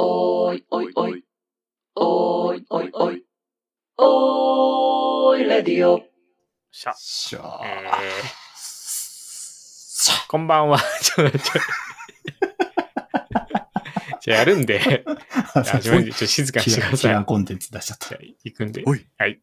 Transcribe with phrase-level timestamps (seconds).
[0.00, 1.24] おーいおいおい。
[1.96, 3.24] おーいおいおい。
[3.96, 6.00] おーい、レディオ。
[6.70, 6.94] しゃ。
[6.96, 10.78] しゃーえー、こんばんは。
[11.02, 11.38] ちょ、ちょ、
[14.20, 15.04] じゃあやるんで、
[15.54, 17.18] あじゃあ始めるんでちょっと静かにしてください。
[17.18, 18.18] キコンテンツ出しちゃったじゃ。
[18.18, 18.84] あ行くんで。
[18.86, 19.42] おいはい。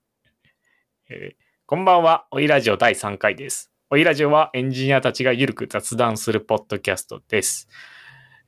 [1.09, 2.27] えーこんばんは。
[2.31, 3.73] おいラジオ第3回です。
[3.89, 7.67] おいラジオはエンジニアたちがゆるく雑談するポッドキャストです。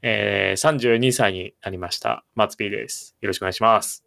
[0.02, 0.70] えー、
[1.00, 2.24] 32歳になりました。
[2.36, 3.16] 松 P です。
[3.22, 4.04] よろしくお願いします。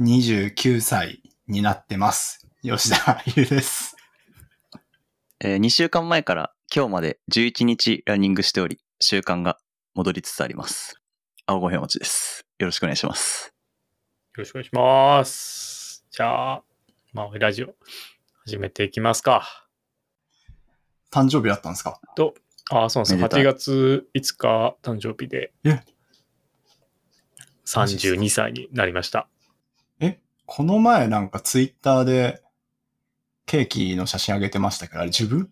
[0.00, 2.46] 29歳になってます。
[2.62, 3.96] 吉田ゆうです。
[5.40, 9.58] え2週間前から今日まで11日ランニングしており、習慣が
[9.94, 10.96] 戻りつつあります。
[11.46, 12.46] 青ごへんちです。
[12.58, 13.52] よろしくお願いします。
[14.36, 16.04] よろしくお願いします。
[16.10, 16.62] じゃあ、
[17.12, 17.74] まあ、ラジオ
[18.46, 19.68] 始めていきますか。
[21.10, 22.00] 誕生日だったんですか？
[22.14, 22.34] と、
[22.72, 23.20] ああ、そうなんです。
[23.20, 25.80] 8めでたい月5日誕生日でえ
[27.66, 29.28] 32歳になりました。
[30.00, 32.42] えこの前なんかツイッターで
[33.46, 35.50] ケーキの写真あげてましたけど、あれ自分？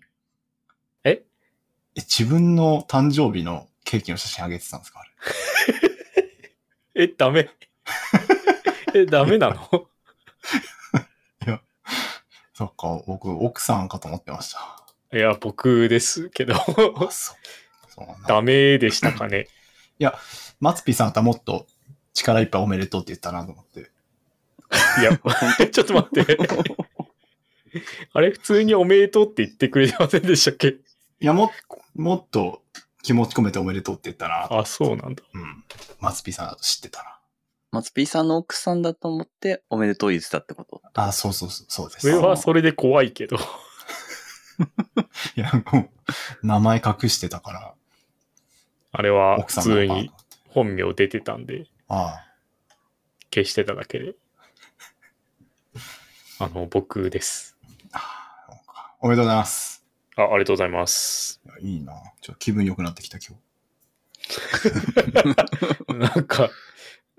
[1.05, 1.25] え？
[1.97, 5.05] え、自分の誕生日のケーキの写真あげてたんですかあ
[6.95, 7.03] れ？
[7.05, 7.51] え、ダメ
[8.95, 9.89] え、ダメなの？
[12.55, 14.88] そっか、僕、奥さんかと思ってました。
[15.13, 16.55] いや、僕ですけど。
[18.27, 19.49] ダメでしたかね？
[20.61, 21.67] 松ピさんだったらもっと
[22.13, 23.91] 力いっぱいおめでとうって言ったなと思って。
[25.01, 25.17] いや、
[25.69, 26.39] ちょっと待って。
[28.13, 30.69] あれ、普通におめでとうって言ってくれてませんでしたっけ？
[30.69, 30.77] い
[31.21, 31.51] や、も、
[31.95, 32.63] もっと
[33.03, 34.47] 気持ち込めておめでとうって言ったな。
[34.51, 35.23] あ、そうなんだ。
[35.33, 35.65] うん。
[36.01, 37.15] 松ピさんだと知ってたな。
[37.71, 40.81] 松 P さんの奥さんだと思っておめでとう言ってたってこと？
[40.95, 42.01] あ、そうそうそう、そうです。
[42.01, 43.39] それはそれで怖いけど。
[45.37, 45.91] いや、も
[46.43, 47.75] う、名前隠してたから、
[48.93, 50.11] あれは普通に
[50.49, 52.25] 本名出てたんで、あ
[53.33, 54.15] 消してただけで。
[56.41, 57.57] あの、僕です。
[57.93, 58.57] あ
[59.01, 59.85] おめでとうございます。
[60.17, 61.41] あ、ありがとうございます。
[61.45, 61.93] いやいいな。
[62.21, 63.49] ちょっと気分良くなってきた今日。
[65.95, 66.51] なんか、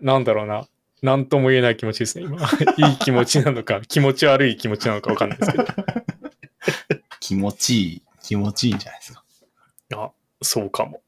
[0.01, 0.67] なんだろうな。
[1.01, 2.41] なんとも言えない気持ちですね、今。
[2.77, 5.66] いい気持ちなのか、気持ち悪い気持ちなのかわかんないですけど。
[7.19, 9.24] 気持ちいい、気持ちいいんじゃないですか。
[9.96, 11.02] あ、そうかも。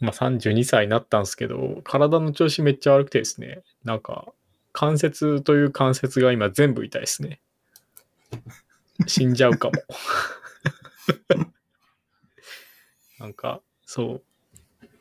[0.00, 3.62] まあ、32歳になったんですけど、体の調子めっちゃ悪くてですね。
[3.84, 4.32] なんか、
[4.72, 7.40] 関節という関節が今全部痛いですね。
[9.06, 9.74] 死んじゃうかも。
[13.18, 14.22] なんか、そう。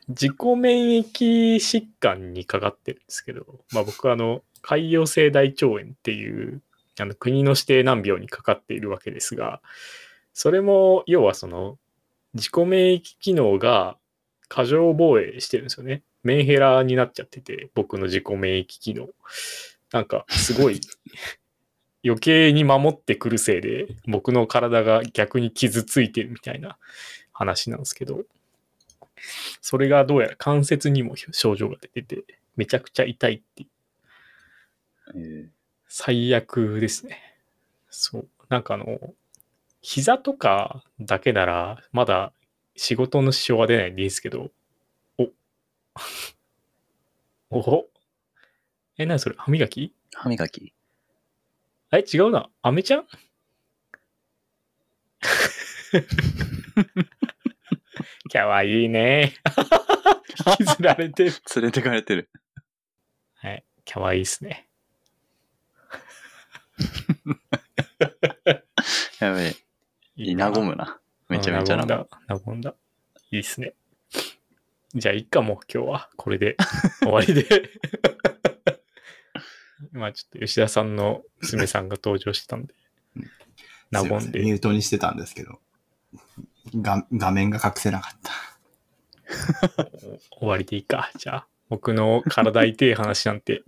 [0.08, 6.62] 自己免疫疾患にかかってるんですけど、まあ僕はあの、潰瘍性大腸炎っていう、
[7.00, 9.62] あの国の指定難病にかかっているわけですが、
[10.34, 11.78] それも、要はその、
[12.34, 13.98] 自己免疫機能が
[14.50, 16.04] 過剰防衛してるんですよね。
[16.24, 19.10] メンヘラになっちゃってて、僕の自己免疫機能。
[19.92, 20.82] なんか、すごい、
[22.04, 26.78] 余計に守ってくるせいで、僕の体が逆に傷ついてるみたいな
[27.32, 28.26] 話なんですけど、
[29.62, 32.24] それがどうやら関節にも症状が出てて、
[32.56, 35.52] めちゃくちゃ痛いっていう、
[35.88, 37.22] 最悪ですね。
[37.90, 38.28] そう。
[38.50, 39.00] なんかあの、
[39.82, 42.34] 膝とかだけなら、まだ
[42.76, 44.52] 仕事の支障は出ないんですけど、
[45.18, 45.30] お、
[47.52, 47.88] お
[48.98, 49.36] え、なにそれ？
[49.38, 49.94] 歯磨き？
[50.14, 50.74] 歯磨き
[51.92, 52.50] え、違うな。
[52.62, 53.08] アメちゃん？
[58.32, 59.34] かわいいね。
[60.60, 61.32] 引きずられてる。
[61.56, 62.30] 連れてかれてる。
[63.36, 63.64] はい。
[63.86, 64.68] かわいいっすね。
[69.20, 69.56] やべえ。
[70.16, 71.00] いいな和むな。
[71.30, 72.08] めちゃめちゃな和む。
[72.28, 72.42] だ。
[72.46, 72.76] 和んだ。
[73.32, 73.74] いいっすね。
[74.94, 76.10] じゃあ、いいかも、今日は。
[76.16, 76.56] これで
[77.02, 77.72] 終わりで。
[79.92, 82.74] まあ、ちょっと吉田さんの娘さんが登場してたんで、
[83.92, 84.40] 和すいませんで。
[84.40, 85.60] ミュートにしてたんですけど、
[86.76, 88.32] が画面が隠せなかった。
[90.38, 91.12] 終わりでいいか。
[91.18, 93.62] じゃあ、僕の体痛い話なんて、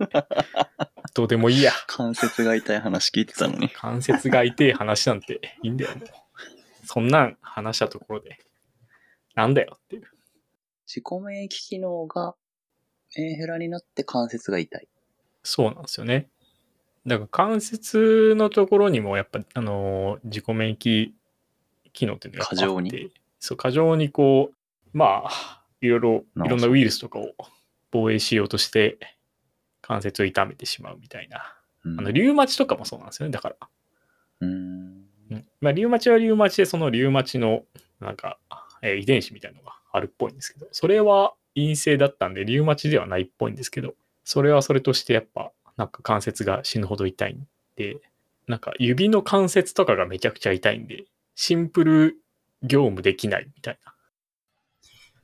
[1.12, 1.72] どうでもいいや。
[1.86, 3.68] 関節が痛い話聞いてたのに。
[3.68, 6.08] 関節が痛い話なんていいんだよ、もう。
[6.86, 8.38] そんなん話したところで、
[9.34, 10.04] なんだよっていう。
[10.86, 12.34] 自己免疫機能が
[13.14, 14.88] メンヘラになって関節が痛い。
[15.42, 16.30] そうなんですよね。
[17.06, 21.12] だから関節のところにもやっぱ、あのー自己免疫
[21.92, 23.12] 機能っていうのが過剰に？
[23.38, 24.56] そう、過剰にこう、
[24.96, 27.34] まあ、いろいろ、ないろんなウイルスとかを
[27.90, 28.98] 防衛しようとして、
[29.80, 31.54] 関節を痛めてしまうみたいな。
[31.84, 33.32] うんあの、リウマチとかもそうなんですよね。
[33.32, 33.56] だから。
[34.40, 35.08] うん
[35.60, 37.64] まあ、リウマチはリウマチで、そのリウマチの、
[38.00, 38.38] なんか、
[38.82, 43.94] えー遺伝子みたいなのがあるっぽいんですけど、それは陰性だったんで、リウマチではないっぽいんですけど、
[44.24, 47.46] それはそれとしてやっぱ、なんか関節が死ぬほど痛いん
[47.76, 47.96] で、
[48.46, 51.04] なんか指の関節とかがめちゃくちゃ痛いんで、
[51.34, 52.16] シンプル
[52.62, 53.94] 業務できないみたいな。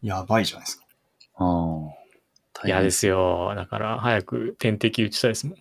[0.03, 0.85] やばいじゃないですか。
[1.37, 2.04] ああ。
[2.65, 3.53] 嫌ですよ。
[3.55, 5.59] だから早く点滴打ちたいですもん。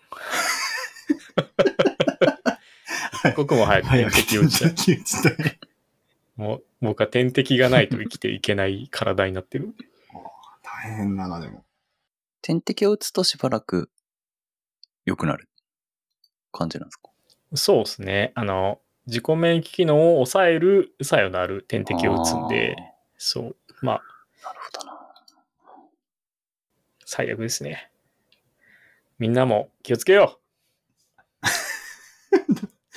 [3.25, 5.33] 一刻も早く点滴打ちたい。
[6.35, 9.73] もう僕は点滴がないと生きていけない体になってる。
[10.63, 11.63] 大変だな、でも。
[12.41, 13.89] 点滴を打つとしばらく
[15.05, 15.47] 良くなる
[16.51, 17.09] 感じなんですか？
[17.55, 18.31] そうですね。
[18.35, 22.75] あの、自己免疫機能を抑える作用のある点滴を打つんで、
[23.17, 23.55] そう。
[23.81, 24.01] まあ、
[24.44, 24.92] なるほどな。
[27.15, 27.92] 最悪ですね。
[29.19, 30.39] みんなも気をつけよ
[31.44, 31.48] う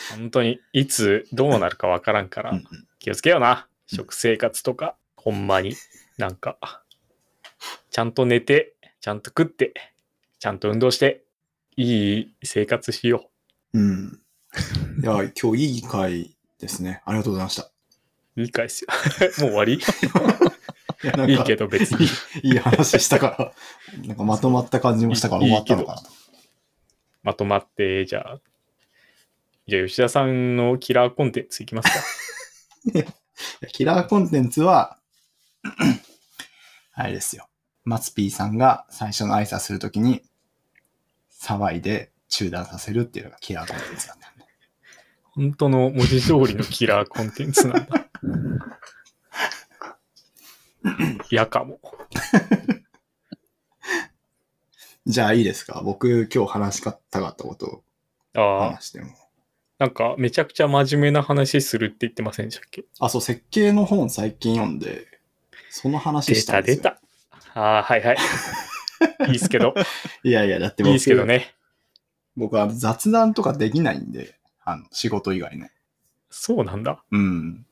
[0.16, 2.58] 本当に、いつどうなるかわからんから
[2.98, 3.68] 気をつけような。
[3.84, 5.76] 食生活とか、ほんまに
[6.16, 6.82] なんか、
[7.90, 9.74] ちゃんと寝て、ちゃんと食って、
[10.38, 11.22] ちゃんと運動して、
[11.76, 13.30] いい生活しよ
[13.74, 14.22] うん。
[15.02, 17.02] いや、今日いい回ですね。
[17.04, 17.70] ありがとうございました。
[18.36, 18.40] う。
[18.40, 18.88] いいかいっすよ。
[19.44, 19.78] もう終わり？
[21.02, 22.06] いいいけど別に。
[22.42, 23.52] いい話したから、
[24.06, 26.08] なんかまとまった感じもしたから終わったのかなと。
[27.22, 28.40] まとまって、じゃあ、
[29.66, 31.90] じゃあ吉田さんのキラーコンテンツいきます
[32.92, 33.12] か。
[33.72, 34.98] キラーコンテンツは、
[36.94, 37.48] あれですよ。
[37.84, 40.22] マツピーさんが最初の挨拶するときに、
[41.40, 44.46] 騒いで中断させるっていうのがキラーコンテンツなんだよね。
[45.34, 48.06] 本当の文字通りのキラーコンテンツなんだ。
[51.30, 51.80] 嫌かも。
[55.06, 55.82] じゃあいいですか？
[55.84, 57.82] 僕今日話したかったことを
[58.34, 59.08] ああ、話しても。
[59.78, 62.84] なんかめちゃくちゃ真面目な話するって言ってませんでしたっけ？
[62.98, 65.06] あ、そう、設計の本最近読んで、
[65.70, 66.82] その話出したんですよ。
[66.82, 66.96] た出
[67.54, 67.60] た。
[67.60, 68.16] ああ、はいはい。
[69.28, 69.74] いいっすけど、
[70.24, 71.54] いやいや、だって僕いいっすけどね。
[72.36, 75.70] 僕は雑談とかできないんで、あの、仕事以外ね。
[76.30, 77.02] そうなんだ。
[77.10, 77.66] うん。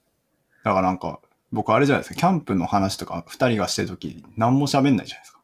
[0.63, 1.21] だからなんか、
[1.55, 5.41] 僕あれじゃないですか、キャンプの話とか二人がしてるとき、何も喋んないじゃないですか。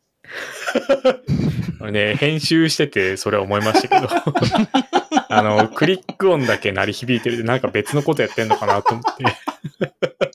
[1.81, 4.09] 俺ね、編集しててそれは思いましたけど、
[5.29, 9.25] あの、クリック音だけ鳴り響いてるで、なんか別のことやってんのかなと思って、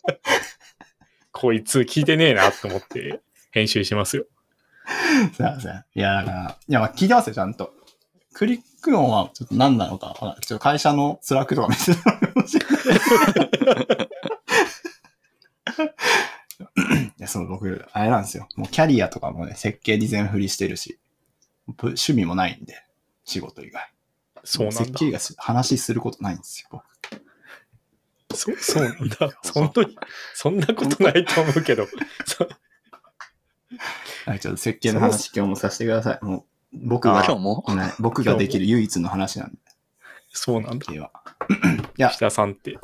[1.31, 3.21] こいつ聞いてねえなと思って
[3.51, 4.25] 編集しますよ。
[5.35, 5.83] すいません。
[5.95, 7.73] いや、だから、いや、まあ聞いてますよ、ちゃんと。
[8.33, 10.13] クリック音はちょっと何なのか。
[10.41, 14.09] ちょっと会社の Slack とか見せてもらうかもしれない。
[17.17, 18.47] いや、そう、僕、あれなんですよ。
[18.55, 20.99] もうキャリアとかもね、設計に全振りしてるし、
[21.77, 22.83] ぷ趣味もないんで、
[23.23, 23.91] 仕事以外。
[24.43, 24.79] そうなんだ。
[24.85, 26.83] 設計が話することないんですよ、僕。
[28.35, 29.31] そそうなんだ。
[29.53, 29.97] 本当に、
[30.33, 31.87] そんなことないと思うけど。
[32.25, 32.47] そ
[34.25, 36.25] はい、ちょっと設計の話今日もさせてください。
[36.25, 36.43] もう、
[36.73, 37.63] 僕が、あ今日も？
[37.75, 39.57] ね僕ができる唯一の話なんで、
[40.29, 40.91] そうなんだ。
[40.93, 40.97] い
[41.97, 42.77] や吉、田さんって。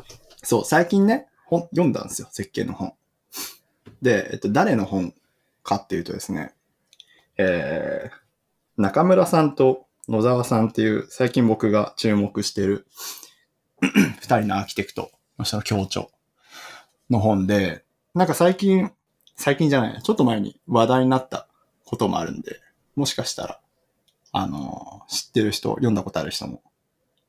[0.44, 2.94] そう、最近ね、本、読んだんですよ、設計の本。
[4.02, 5.14] で、えっと、誰の本
[5.64, 6.54] かっていうとですね、
[7.38, 12.88] えー、中村さんと野沢さんっていう、最近僕が注目してる
[14.22, 16.10] 二人のアーキテクトの人の協調
[17.10, 17.84] の本で、
[18.16, 18.90] なんか最近、
[19.36, 21.48] 最近じゃない、ちょっと前に話題になった
[21.86, 22.62] こともあるんで、
[22.96, 23.60] もしかしたら、
[24.32, 26.64] あのー知ってる人、読んだことある人も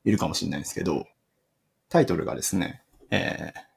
[0.05, 1.05] いるかもしれないんですけど、
[1.89, 2.81] タイトルがですね、
[3.11, 3.72] えー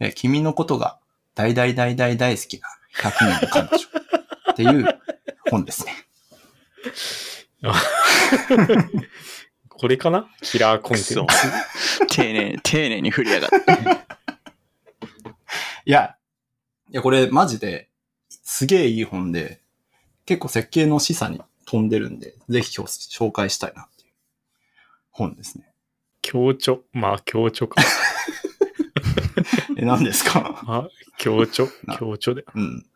[0.00, 0.98] えー君のことが
[1.34, 3.76] 大大大大大好きな100人の彼女
[4.52, 5.00] っていう
[5.50, 5.94] 本ですね。
[9.68, 10.28] これかな？
[10.42, 11.16] キラーコンテンツ。
[12.08, 13.56] 丁寧、丁寧に振りやがって。
[15.84, 16.16] いや、
[16.90, 17.90] いや、これマジで
[18.28, 19.60] すげえいい本で、
[20.24, 24.12] 結構設計の示唆に飛んでるんで、ぜひ今日紹介したいなっていう
[25.10, 25.70] 本ですね。
[26.22, 26.82] 強調。
[26.92, 27.82] まあ、強調か。
[29.76, 30.62] え、何ですか？
[30.66, 31.68] まあ、強調？
[31.84, 31.96] な。
[31.96, 32.44] 強調で。
[32.54, 32.86] うん。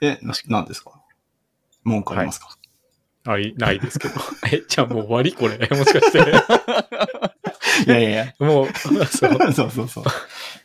[0.00, 1.00] え、な何ですか？
[1.84, 2.56] 文句ありますか、
[3.26, 4.14] あ、いないですけど。
[4.52, 5.56] え、じゃあもう終わりこれ？
[5.76, 6.18] もしかして。
[7.86, 9.04] い、やいやいや、もう、そう。
[9.06, 10.04] そうそうそう。
[10.04, 10.06] い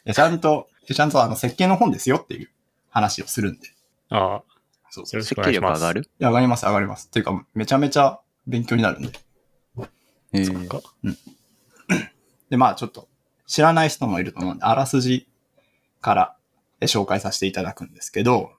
[0.05, 2.50] やちゃんと、ちゃんとあの設計の本ですよっていう
[2.89, 3.69] 話をするんで。
[4.09, 4.41] あ
[4.89, 5.21] そうそう。
[5.24, 5.35] 設。
[5.35, 6.09] 計力上がる？
[6.19, 7.07] や、上がります、上がります。
[7.07, 9.12] っていうか、めちゃめちゃ勉強になるんで。
[10.33, 10.89] えーそっか。
[12.50, 13.07] で、まあちょっと、
[13.47, 15.27] 知らない人もいると思うんで、あらすじ
[16.01, 16.35] から
[16.81, 18.51] え紹介させていただくんですけど、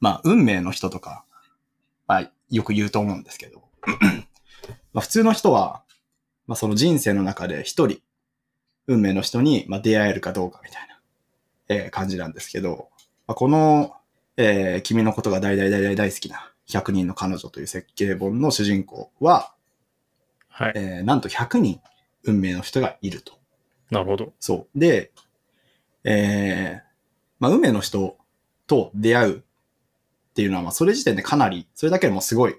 [0.00, 1.24] まあ、運命の人とか、
[2.06, 3.62] まあ、よく言うと思うんですけど、
[4.92, 5.82] まあ普通の人は、
[6.46, 8.00] まあその人生の中で一人、
[8.86, 11.00] 運命の人にまあ出会えるかどうかみたいな、
[11.68, 12.88] えー感じなんですけど、
[13.26, 13.94] まあ、この、
[14.36, 19.54] えー君のことが大大大大大好きな100人の彼女という設計本の主人公は、
[20.48, 20.72] はい。
[20.74, 21.80] えーなんと100人
[22.24, 23.39] 運命の人がいると。
[23.90, 24.32] なるほど。
[24.38, 24.78] そう。
[24.78, 25.10] で、
[26.04, 26.90] えー
[27.40, 28.16] まあ、運命の人
[28.66, 29.42] と出会うっ
[30.34, 32.56] ていうのは、まあ、それ時点でかなり、それだけでもすごい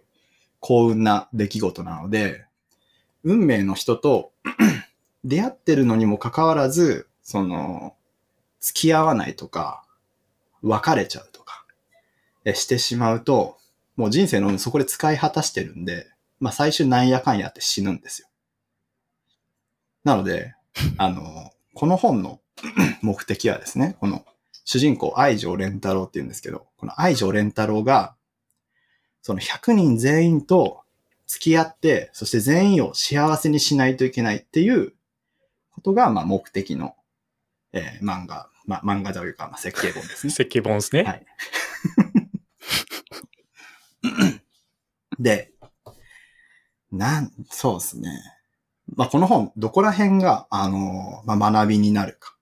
[0.59, 2.45] 幸運な出来事なので、
[3.23, 4.31] 運命の人と
[5.23, 7.95] 出会ってるのにもかかわらず、その、
[8.59, 9.83] 付き合わないとか、
[10.61, 11.65] 別れちゃうとか、
[12.53, 13.57] してしまうと、
[13.95, 16.07] もう人生の運そこで使い果たしてるんで、
[16.39, 18.27] まあ最終なんやかんやって死ぬんですよ。
[20.03, 20.55] なので、
[20.97, 22.39] あの、この本の
[23.01, 24.25] 目的はですね、この
[24.65, 28.15] 主人公愛情蓮太郎って言うんですけど、この愛情蓮太郎が、
[29.21, 30.81] その100人全員と
[31.27, 34.93] 付き合って、そして全員を幸せにしないといけないっていう
[35.71, 36.95] ことが、まあ目的の、
[37.73, 40.33] えー漫画、まあ漫画というか、まあ設計本ですね。
[40.33, 41.03] 設計本ですね。
[41.03, 41.25] はい。
[45.19, 45.51] で、
[46.91, 48.09] なん、そうですね。
[48.95, 52.35] まあ、この本、どこら辺が、あの、まあ、学びになるか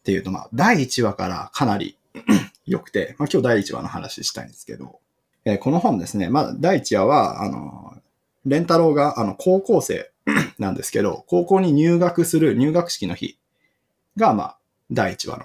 [0.00, 1.96] っていうと、まあ、第1話からかなり
[2.66, 5.00] 良くて、まあ、今日第1話の話したいんですけど、
[5.44, 7.94] えーこの本ですね、まあ、第1話は、あの、
[8.46, 10.10] レンタロウが、あの、高校生
[10.58, 13.38] なんですけど、高校に入学する入学式の日
[14.16, 14.58] が、まあ、
[14.90, 15.38] 第1話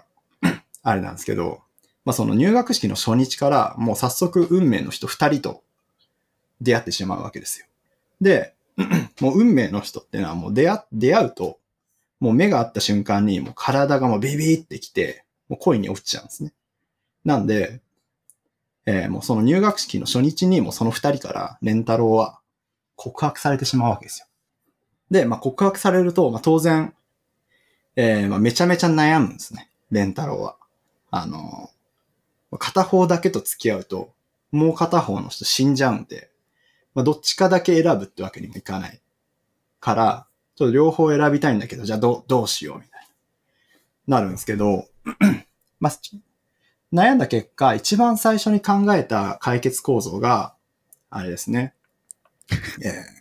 [0.44, 1.62] の、 あれなんですけど、
[2.08, 5.62] まあその入学式の初日からもう早速運命の人二人と
[6.62, 7.66] 出会ってしまうわけですよ。
[8.22, 8.54] で、
[9.22, 11.60] もう運命の人っていうのはもう出会出会うと、
[12.20, 16.54] もう目が合った瞬間にもう体がもうビビってきて、もう恋に落ちちゃうんですね。
[17.26, 17.82] なんで、
[18.86, 22.40] えーもうその入学式の初日にもうその二人からレンタロウは
[22.96, 24.28] 告白されてしまうわけですよ。
[25.12, 26.94] で、まあ告白されると、まあ当然、
[27.96, 29.70] えーまあめちゃめちゃ悩むんですね。
[29.92, 30.58] レンタロウは。
[31.12, 31.70] あの、
[32.60, 34.14] 片方だけと付き合うと、
[34.52, 36.30] もう片方の人死んじゃうんで、
[36.98, 39.00] まあ、どっちかだけ選ぶってわけにもいかない
[39.80, 43.08] から、ちょっと両方選びたいんだけど、じゃあどう、どうしようみたい
[44.08, 44.18] な。
[44.18, 44.88] なるんですけど、
[45.80, 45.94] まあ、
[46.92, 50.56] 悩んだ結果、一番最初に考えた解決構造が、
[51.12, 51.76] あれですね。
[52.50, 53.18] えー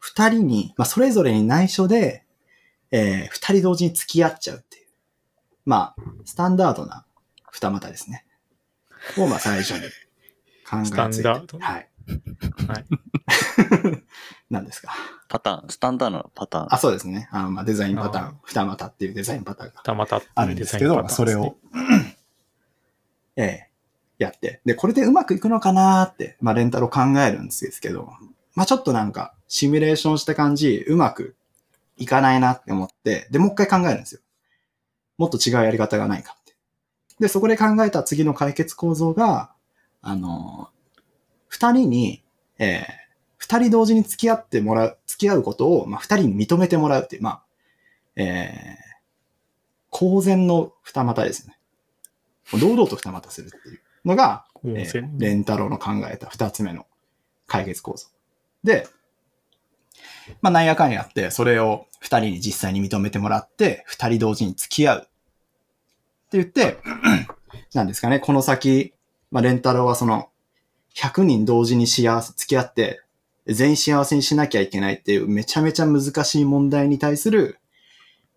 [0.00, 2.26] 二人に、まあ、それぞれに内緒で、
[2.90, 4.86] えー二人同時に付き合っちゃうっていう。
[5.64, 7.06] まあ、スタンダードな
[7.50, 8.26] 二股ですね。
[9.16, 10.90] を、まあ、最初に考えついて。
[10.90, 11.88] スタンダードはい。
[12.68, 12.84] はい。
[14.50, 14.92] 何ですか？
[15.28, 16.66] パターン、スタンダードなパターン。
[16.70, 17.28] あ、そうですね。
[17.32, 21.56] あの、まあ、デザインパターあン、二股っていうデザインパターンがたまたってあいうデザインるんですけど、パターンですねそれを、
[23.36, 23.68] ええ、
[24.18, 24.60] やって。
[24.64, 28.12] で、これでうまくいくのかなーって、まあ、レンタルを考えるんですけど、
[28.54, 31.34] まあ、ちょっとなんか、シミュレーションした感じ、うまく
[31.96, 34.20] いかないなって思って、で、もう一回考えるんですよ。
[35.18, 36.54] もっと違うやり方がないかって。
[37.18, 39.50] で、そこで考えた次の解決構造が、
[40.02, 40.70] あの、
[41.54, 42.24] 二人に、
[42.58, 43.04] えー
[43.36, 47.42] 二人同時に付き合ってもらう、付き合うことを、まあ、二人に認めてもらうっていう、まあ、
[48.16, 48.94] えー
[49.90, 51.56] 公然の二股ですね。
[52.58, 56.86] 堂々と二股するっていうのが、公え然ーレンタロウの考えた二つ目の
[57.46, 58.08] 解決構造。
[58.64, 58.88] で、
[60.40, 64.98] まあ、なんやかんやって、それを二人に実際に認めてもらって、二人同時に付き合う。
[65.02, 65.02] っ
[66.30, 66.78] て言って、
[67.74, 68.94] なんですかね、この先、
[69.30, 70.30] まあ、レンタロウはその、
[70.94, 73.02] 100人同時に幸せ、付き合って、
[73.46, 77.58] 全員幸せにしなきゃいけないっていうめちゃめちゃ難しい問題に対する、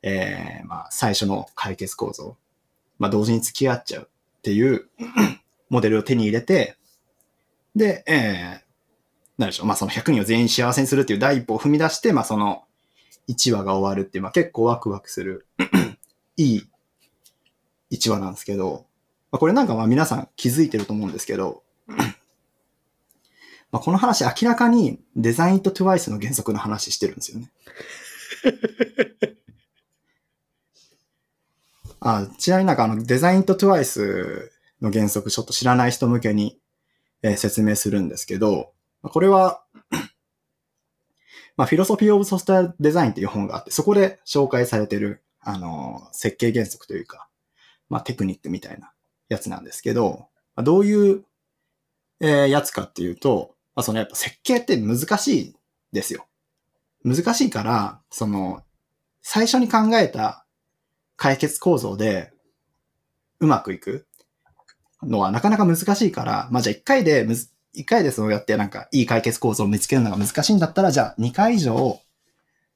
[0.02, 2.36] えー、まあ、最初の解決構造。
[3.00, 4.88] まあ、同時に付き合っちゃうっていう
[5.70, 6.78] モデルを手に入れて、
[7.76, 8.68] で、えー、
[9.38, 12.64] なんでしょう、まあ、その100人を全員幸せにするっていう第一歩を踏み出して、まあ、その
[13.30, 15.46] 1話が終わるっていう、まあ、結構ワクワクする、
[16.38, 16.68] いい
[17.92, 18.86] 1話なんですけど、
[19.32, 21.64] まあ、これなんかまあ皆さん気づいてると思うんですけど、
[23.72, 27.52] まあこの話明らかにデザインとトゥワイスの原則の話してるんですよね。
[32.00, 36.60] あちなみになんかあのデザインとトゥワイスの原則ちょっと知らない人向けに、
[37.22, 39.64] えー説明するんですけど、まあこれは、
[41.58, 47.28] まあ、フィロソフィー・オブ・ソフトウェア・デザインっていう本があって、そこで紹介されてる、あの、設計原則というか、
[47.90, 48.94] まあ、テクニックみたいな
[49.28, 51.26] やつなんですけど、まあどういう、
[52.20, 55.56] えーやつかっていうと、まあ、そのやっぱ設計って難しい
[55.94, 56.26] ですよ。
[57.06, 58.64] 難しいから、その、
[59.22, 60.46] 最初に考えた
[61.16, 62.34] 解決構造で
[63.40, 64.08] うまくいく
[65.04, 72.02] のはなかなか難しいから、まあ、じゃあ一回でむず、一回でそうやってなんかいい解決構造を見つけるのが難しいんだったら、じゃあ2回以上、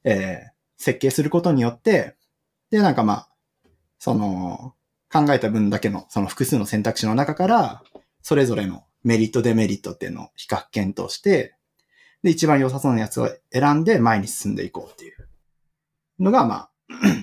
[0.04, 2.16] えー設計することによって、
[2.70, 3.28] で、なんかまあ、
[4.00, 4.74] その、
[5.12, 7.82] 考えた分だけの、その複数の選択肢の中から、
[8.20, 11.54] それぞれのメリット、デメリットっていうのを比較検討して、
[12.22, 15.28] で、一番良さそうなやつを選んで前に進んでいこうっていう
[16.20, 16.70] のが、まあ、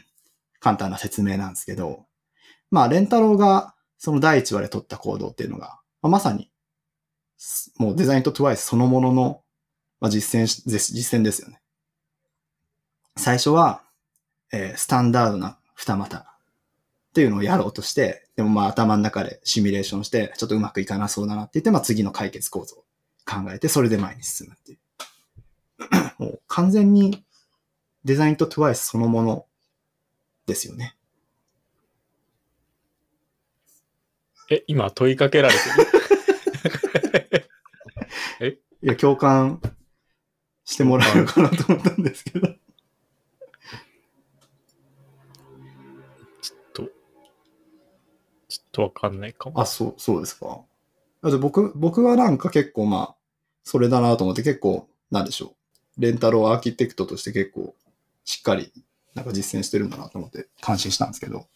[0.60, 2.06] 簡単な説明なんですけど、
[2.70, 6.52] まあ、レンタロウがその第一話で取った行動っていうのが、まあ、まさに、
[7.78, 9.42] もうデザインとトゥワイスそのものの、
[10.02, 11.62] まあ、実践し、実実践ですよね。
[13.16, 13.84] 最初は、
[14.52, 16.24] えースタンダードな二股っ
[17.14, 22.86] ていうのをやろうとして、でもまあ頭の中でシミュレーションして、ちょっとうまくいかなそうだなって言って、まあ次の解決構造を
[23.26, 24.80] 考えて、それで前に進むっていう。
[26.20, 27.22] もう完全に
[28.06, 29.46] デザインとトゥワイスそのもの
[30.46, 30.96] ですよね。
[34.50, 35.60] え、今問いかけられて
[38.40, 38.62] る？
[38.84, 39.62] いや、共感
[40.64, 42.56] してもらえるかなと思ったんですけど。
[48.72, 49.60] とわかんないかも。
[49.60, 50.62] あ、そう、そうですか。
[51.24, 53.16] だって僕、僕はなんか結構まあ、
[53.64, 55.56] それだなと思って結構、なんでしょ
[55.98, 56.02] う。
[56.02, 57.76] レンタローアーキテクトとして結構、
[58.24, 58.72] しっかり、
[59.16, 61.48] なんか実践してるんだなと思って感心したんですけど。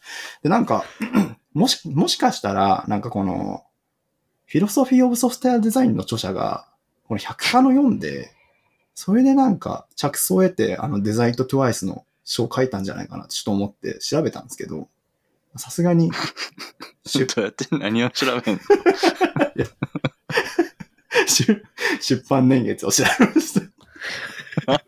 [0.42, 0.84] で、なんか、
[1.54, 3.64] もし、もしかしたら、なんかこの、
[4.46, 6.68] フィロソフィー・オブ・ソフトウェア・デザインの著者が、
[7.08, 8.32] この百科の読んで、
[8.96, 14.90] それでなんか着想を得て、あのデザインとトゥワイスの書を書いたんじゃないかなってちょっと思って調べたんですけど、
[15.58, 16.12] さすがに、
[17.06, 18.62] 出 どうやって何を調べんの？
[21.28, 21.64] 出
[22.02, 23.62] 出版年月を調べました。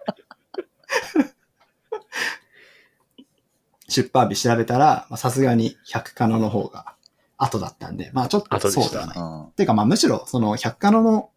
[3.88, 6.96] 出版日調べたら、まあさすがに百科のの方が
[7.38, 9.18] 後だったんで、まあちょっとそうではない。
[9.18, 11.30] うんていうかまあむしろ、その百科のの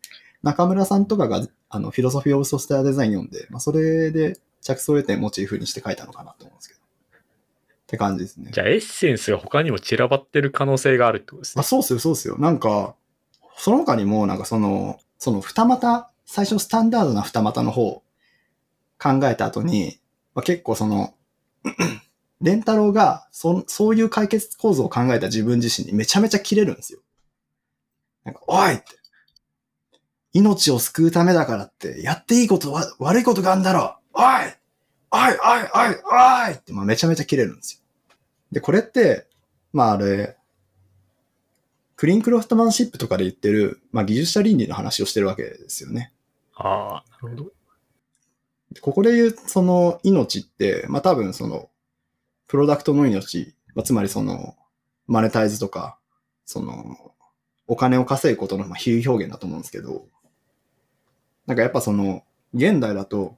[0.42, 6.77] 中村さんとかが、あの、フィロソフィー・オブ・ソフトウェア・デザイン読んで、まあそれで着想を得てモチーフにして書いたのかなと思うんですけど。
[7.88, 8.50] って感じですね。
[8.52, 11.64] じゃあエッセンスが他にも散らばってる可能性があるってことですあ、ね。
[11.64, 12.36] そうっすよ、そうっすよ。
[12.38, 12.94] なんか、
[13.56, 18.02] その他にも、なんかその、その二股、最初スタンダードな二股の方を
[18.98, 19.98] 考えた後に、
[20.34, 21.14] まあ、結構その、
[22.42, 27.00] レンタロウがそ、そういう解決構造を考えた自分自身にめちゃめちゃ切れるんですよ。
[28.24, 28.84] なんか、おいって。
[30.34, 34.24] 命を救うためだからって、やっていいことは、悪いことがあるんだろうおい
[35.10, 35.96] おいおいおい
[36.48, 37.80] おいって、まあ、めちゃめちゃ切れるんですよ。
[38.52, 39.26] で、これって、
[39.72, 40.36] まああれ、
[41.96, 46.12] クリーンクロフトマンシップとかで言ってる、まあ技術者倫理の話をしてるわけですよね。
[46.54, 47.52] ああ、なるほど。
[48.80, 51.70] ここで言う、その命って、まあ多分その、
[52.46, 54.56] プロダクトの命、まあ、つまりその、
[55.06, 55.98] マネタイズとか、
[56.44, 57.14] その、
[57.66, 60.06] お金を稼ぐことのまあ比喩表現だと思うんですけど、
[61.46, 63.37] なんかやっぱその、現代だと、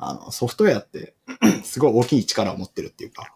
[0.00, 1.14] あの、ソフトウェアって、
[1.64, 3.34] すごい大きい力を持ってるっていうか、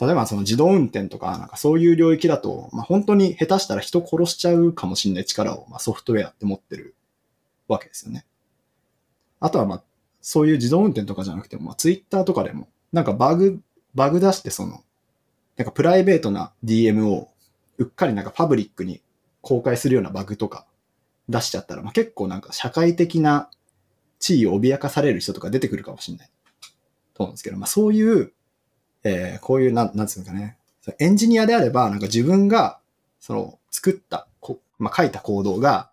[0.00, 6.94] 例えばその自動運転とか、なんかそういう領域だと、まあ本当に下手したら人殺しちゃうかもしれない力を、まあ、ソフトウェアって持ってる
[7.68, 8.24] わけですよね。
[9.40, 9.82] あとはまあ、
[10.20, 13.60] そういう自動運転とかじゃなくても、まあ、ツイッターとかでも、なんかバグ、
[13.94, 14.82] バグ出してその、
[15.56, 17.28] なんかプライベートな DM を
[17.78, 19.00] うっかりなんかパブリックに
[19.40, 20.66] 公開するようなバグとか
[21.28, 23.50] 出しちゃったら、まあ、結構なんか社会的な
[24.24, 26.30] 地位を脅かされる人とか出てくるかもしれない。
[27.12, 28.32] と思うんですけど、まあそういう、
[29.02, 30.56] えーこういう、なん、なんつうのかね、
[30.98, 32.78] エンジニアであれば、なんか自分が、
[33.20, 35.90] その、作った、こまあ書いたコードが、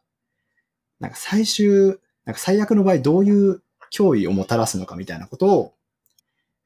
[1.02, 3.62] なんか最終、なんか最悪の場合どういう
[3.94, 5.74] 脅威をもたらすのかみたいなことを、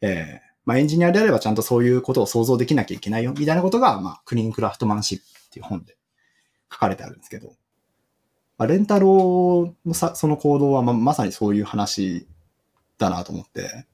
[0.02, 5.96] えーまあエンジニアであればちゃんとそういうことを想像できなきゃいけないよ、みたいなことが、まあクリーンクラフトマンシップっていう本で
[6.72, 7.54] 書かれてあるんですけど、
[8.58, 12.28] まあ、レンタロウのさ、その行動はままさにそういう話
[12.98, 13.86] だなと思って、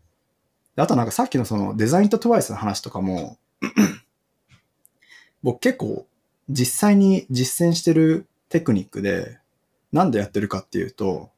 [0.75, 3.37] であとなんかさっきのそのデザインとトゥワイスの話とかも、
[5.43, 6.05] 僕結構
[6.49, 9.39] 実際に実践してるテクニックで、
[9.91, 11.29] なんでやってるかっていうと、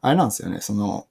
[0.00, 1.06] あれなんですよね、その、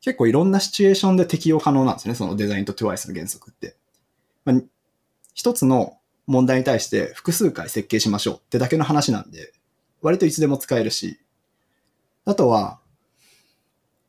[0.00, 3.76] 結構いろんなシチュエーションで適用可能なんですよね、そのデザインとトゥワイスの原則って。
[4.44, 4.56] まあ、
[5.34, 9.52] 一つの問題に対して複数回設計しましょうってだけの話なんで、
[10.02, 11.18] 割といつでも使えるし、
[12.24, 12.80] あとは、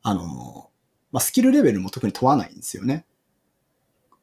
[0.02, 0.70] あの、
[1.12, 3.06] まあ、スキルレベルも特に問わないんですよね。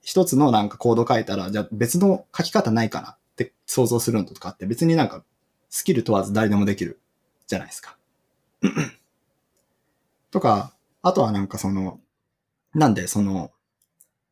[0.02, 5.24] 一つのなんかコード書いたら、じゃあ別の書き方ないかなって想像するのとかって別になんか
[5.70, 7.00] スキル問わず誰でもできる
[7.48, 7.98] じゃないですか。
[10.32, 12.00] とか、あとはなんかその、
[12.74, 13.52] なんでその、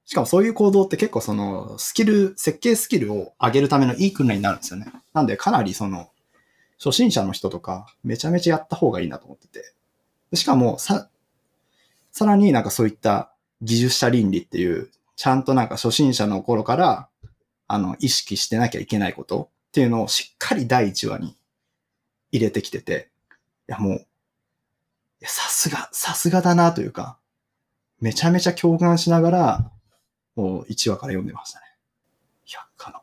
[0.05, 4.91] しかもそういう行動って結構そのスキル、設計スキルを上げるためのいい訓練になるんですよね。
[5.13, 6.09] なんでかなりその、
[6.83, 9.73] 初心者の人とかめちゃめちゃやった方がいいなと思ってて。
[10.35, 11.09] しかもさ、
[12.11, 17.09] さらになんかそういった技術者倫理っていう、ちゃんとなんか初心者の頃から、
[17.67, 21.35] あの、意識してなきゃいけないことっていうのをしっかり第1話に
[22.31, 23.09] 入れてきてて、
[23.67, 23.97] いやもう、い
[25.21, 27.17] やさすが、さすがだなというか、
[27.99, 29.71] めちゃめちゃ共感しながら、
[30.35, 31.65] もう1話から読んでましたね。
[32.45, 33.01] 百科の。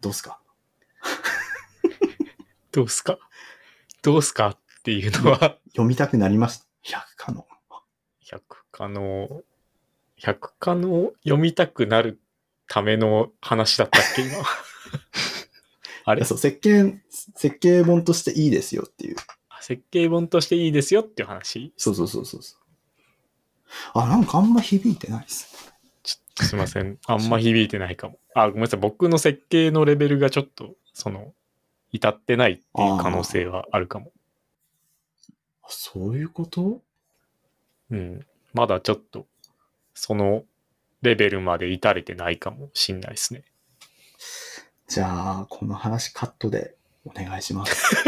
[0.00, 0.38] どうすか？
[2.72, 3.18] どうすか？
[4.02, 6.66] どうすかっていうのは、読みたくなりました？
[6.82, 7.46] 百科の。
[8.20, 9.42] 百科の、
[10.16, 12.20] 百科の読みたくなる
[12.66, 14.38] ための話だったっけ、今。
[16.04, 16.24] あれ？
[16.24, 19.16] そう、設計、設計本としていいですよっていう。
[19.60, 21.72] 設計本としていいですよっていう話？
[21.76, 22.60] そうそうそうそうそう。
[23.94, 25.71] あ、なんかあんま響いてないですね。
[26.42, 26.98] すいません。
[27.06, 28.18] あんま響いてないかも。
[28.34, 28.80] あ、ごめんなさい。
[28.80, 31.34] 僕の設計のレベルがちょっと、その、
[31.92, 34.12] 至ってないっていう可能性はあるかも。
[35.62, 36.82] あそういうこと？
[37.90, 38.26] うん。
[38.54, 39.26] まだちょっと、
[39.94, 40.44] その
[41.02, 43.44] レベルまで至れてないかもしんないですね。
[44.88, 46.74] じゃあ、この話カットで
[47.04, 47.96] お願いします。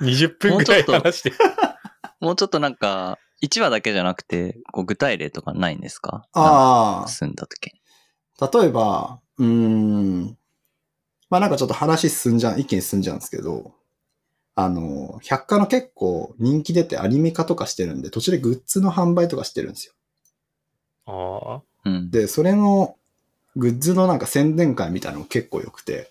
[0.00, 1.32] 20分ぐらい話して。
[2.20, 6.26] もうちょっとなんか、1話だけじゃなくて、こう具体例とかないんですか？
[6.32, 7.80] ああ、住んだ時に。
[8.62, 10.38] 例えば、うーん、
[11.30, 13.74] まあなんかちょっと話進んじゃう、一気に進んじゃうんですけど、
[14.54, 19.94] あの、百科の結構人気出てアニメ化とかしてるんで、途中でグッズの販売とかしてるんですよ。
[21.06, 21.62] ああ。
[21.84, 22.10] うん。
[22.10, 22.96] で、それの
[23.56, 26.10] グッズのなんか宣伝会みたいなの結構良くて、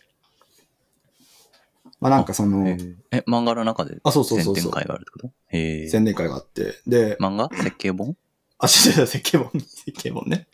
[2.02, 5.28] まあなんかそのえ、ーえ、漫画の中であ、そうそうそうそう宣伝会があるってこと？
[5.50, 5.88] へえ。
[5.88, 7.50] 宣伝会があって、で、漫画？
[7.56, 8.18] 設計本？
[8.58, 10.48] あ、違う違う、設計本、 設計本ね。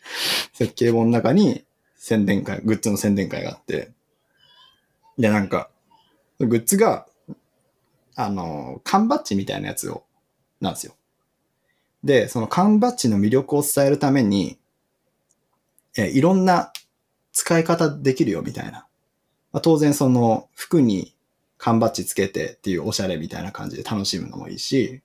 [0.52, 1.64] 設計本の中に
[1.96, 3.92] 宣伝会、グッズの宣伝会があって、
[5.18, 5.70] で、なんか、
[6.38, 7.06] グッズが、
[8.14, 10.04] あの、缶バッジみたいなやつを、
[10.60, 10.94] なんですよ。
[12.04, 14.58] で、その缶バッジの魅力を伝えるために、
[15.96, 16.72] え、いろんな
[17.32, 18.86] 使い方できるよみたいな。
[19.52, 21.14] まあ、当然その服に
[21.58, 25.02] 缶バッジつけてっていうおしゃれみたいな感じで楽しむのもいいし、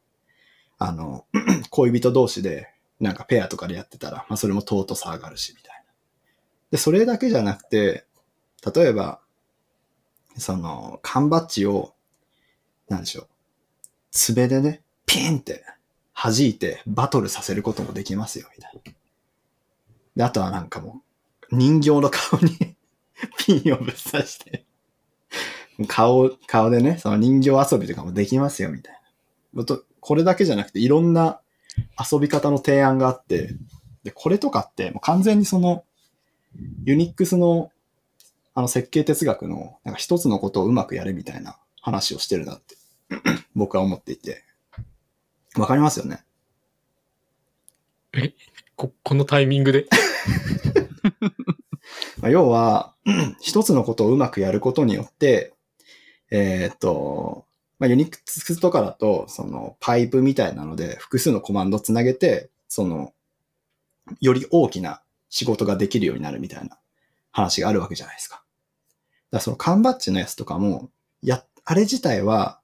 [0.77, 1.25] あの、
[1.69, 5.91] 恋人同士でなんかペアとかでやってたら、まあそれも尊さ上がるし、みたいな。
[6.71, 8.05] で、それだけじゃなくて、
[8.73, 9.19] 例えば、
[10.37, 11.93] その、缶バッジを、
[12.87, 13.27] なんでしょう、
[14.11, 15.65] 爪でね、ピンって
[16.15, 18.91] 弾いてバトルさせることもできますよ、みたいな。
[20.15, 21.01] で、あとはなんかも
[21.51, 22.75] う、人形の顔に
[23.45, 24.65] ピンをぶっ刺して、
[25.87, 29.01] 顔、顔でね、その人形遊びとかもできますよ、みたい
[29.53, 29.65] な。
[29.99, 31.39] これだけじゃなくて、いろんな
[32.11, 33.55] 遊び方の提案があって、
[34.03, 35.85] で、これとかって、もう完全にその、
[36.83, 37.71] ユニックスの、
[38.55, 42.75] あの設計哲学の、なんか一つのことをうまくやるみたいな話をしてるなって、
[43.55, 44.43] 僕は思っていて。
[45.55, 46.23] わかりますよね？
[48.75, 49.87] こ、このタイミングで？
[52.19, 52.93] まあ、要は、
[53.41, 55.52] 一つのことをうまくやることによって、
[56.35, 57.45] えーと、
[57.77, 63.13] まあ、ユニックスとかだと、そのパイプみたいなので複数のコマンドつなげて、その、
[64.19, 66.79] より大きな仕事ができるようになるみたいな
[67.31, 68.37] 話があるわけじゃないですか。
[68.37, 68.45] だか
[69.33, 70.89] らその缶バッジのやつとかも、
[71.21, 72.59] や、あれ自体は、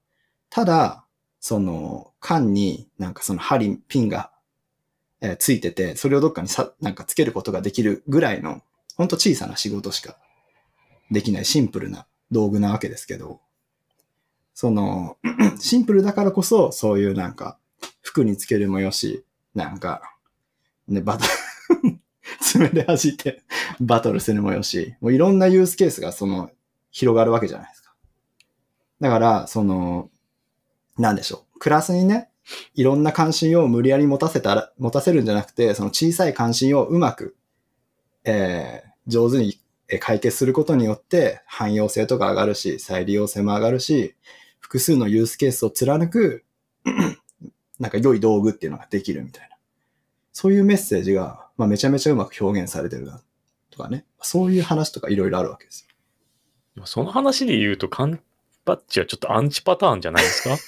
[0.50, 1.06] ただ、
[1.40, 4.32] その、缶になんかその針、ピンが、
[5.22, 8.64] えーついてて、それをどっかにさ、なんかつけることができるぐらいの、
[8.98, 10.18] ほんと小さな仕事しか
[11.12, 13.42] できないシンプルな道具なわけですけど、
[14.60, 15.16] その、
[15.58, 17.58] シンプルだからこそ、そういうなんか、
[18.02, 19.24] 服につけるもよし、
[19.56, 20.02] なんか、
[20.90, 21.24] ね、バト
[21.82, 21.98] ル、
[22.44, 23.42] 爪で弾いて
[23.80, 26.52] バトルするもよし、もういろんなユースケースがその、
[26.92, 27.94] 広がるわけじゃないですか。
[29.00, 30.10] だから、その、
[30.98, 31.60] なんでしょう。
[31.60, 32.30] クラスにね、
[32.74, 37.38] いろんな関心を無理やり持たせたら、持たせるんじゃなくて、その小さい関心をうまく、
[38.26, 39.60] えー上手に
[40.00, 44.14] 解決することによって、汎用性とか上がるし、再利用性も上がるし、
[44.70, 46.46] 複数のユースケースを貫く、
[47.80, 49.58] なんか良い道具っていうのができるみたいな。
[50.32, 53.20] そういうメッセージが、まあ、めちゃめちゃうまく表現されてるな、
[53.72, 54.06] とかね。
[54.22, 55.88] そういう話とかいろいろあるわけです
[56.78, 56.86] よ。
[56.86, 58.22] その話で言うと、缶
[58.64, 60.56] バッジはちょっとアンチパターンじゃないですか？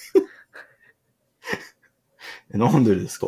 [2.54, 3.28] えなんでですか？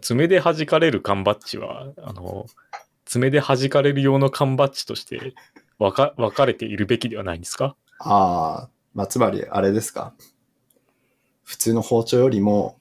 [0.00, 2.46] 爪で弾かれる缶バッジは、あの、
[3.04, 5.34] 爪で弾かれる用の缶バッジとして
[5.78, 7.76] 分か分かれているべきではないんですか？
[8.00, 8.68] ああ、
[8.98, 10.12] まあ、つまりあれですか。
[11.44, 12.76] 普通の包丁よりも、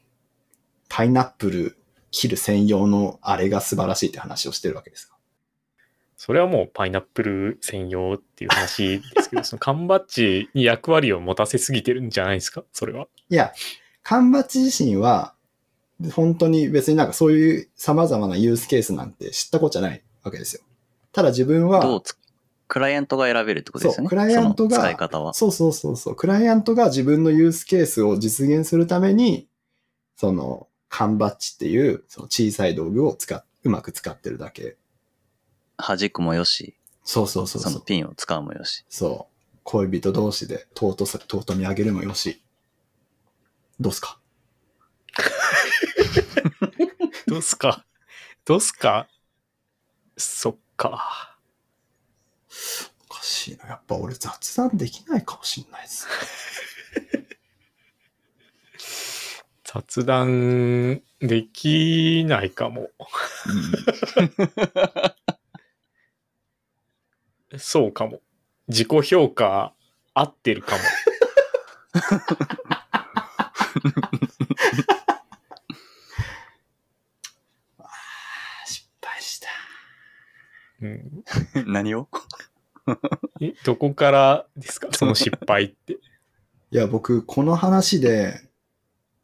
[0.90, 1.78] パイナップル
[2.10, 5.16] 切る専用のあれが素晴らしいって話をしてるわけですか。
[6.16, 12.64] それはもうパイナップル専用っていう話ですけど、 その缶バッジに役割を持たせすぎてるんじゃないですか？
[12.74, 13.08] それは。
[13.30, 13.54] いや、
[14.02, 15.36] 缶バッジ自身は、
[16.14, 20.64] 本当に別になんかそういう様々なユースケースなんて知ったことじゃないわけですよ。
[21.12, 22.18] ただ自分は、どうつ、
[22.68, 24.06] クライアントが選べるってことですよね？
[24.06, 25.34] そうクライアントが使い方は。
[25.34, 26.16] そうそうそうそう。
[26.16, 29.48] クライアントが自分のユースケースを実現するために、
[30.16, 34.78] その、缶バッジっていう、その小さい道具を使っ、うまく使ってるだけ。
[35.78, 37.72] 弾くもよし、そうそうそうそう。
[37.74, 38.84] そのピンを使うもよし。
[38.90, 39.58] そう。
[39.64, 42.42] 恋人同士で尊さ、尊み上げるもよし。
[43.80, 44.20] どう すか？
[47.28, 47.86] どうすか？
[48.46, 49.08] どうすか？
[50.18, 51.37] そっか。
[53.10, 53.68] おかしいな。
[53.68, 56.08] やっぱ俺雑談できないかもしんないです。
[59.64, 62.90] 雑談できないかも。
[67.58, 68.22] そうかも。
[68.68, 69.74] 自己評価
[70.14, 70.82] 合ってるかも。
[78.66, 79.48] 失敗した。
[80.82, 81.24] うん、
[81.66, 82.08] 何を？
[83.42, 84.90] えどこからですか？
[84.94, 85.94] その失敗って。
[85.94, 85.98] い
[86.72, 88.42] や、僕、この話で、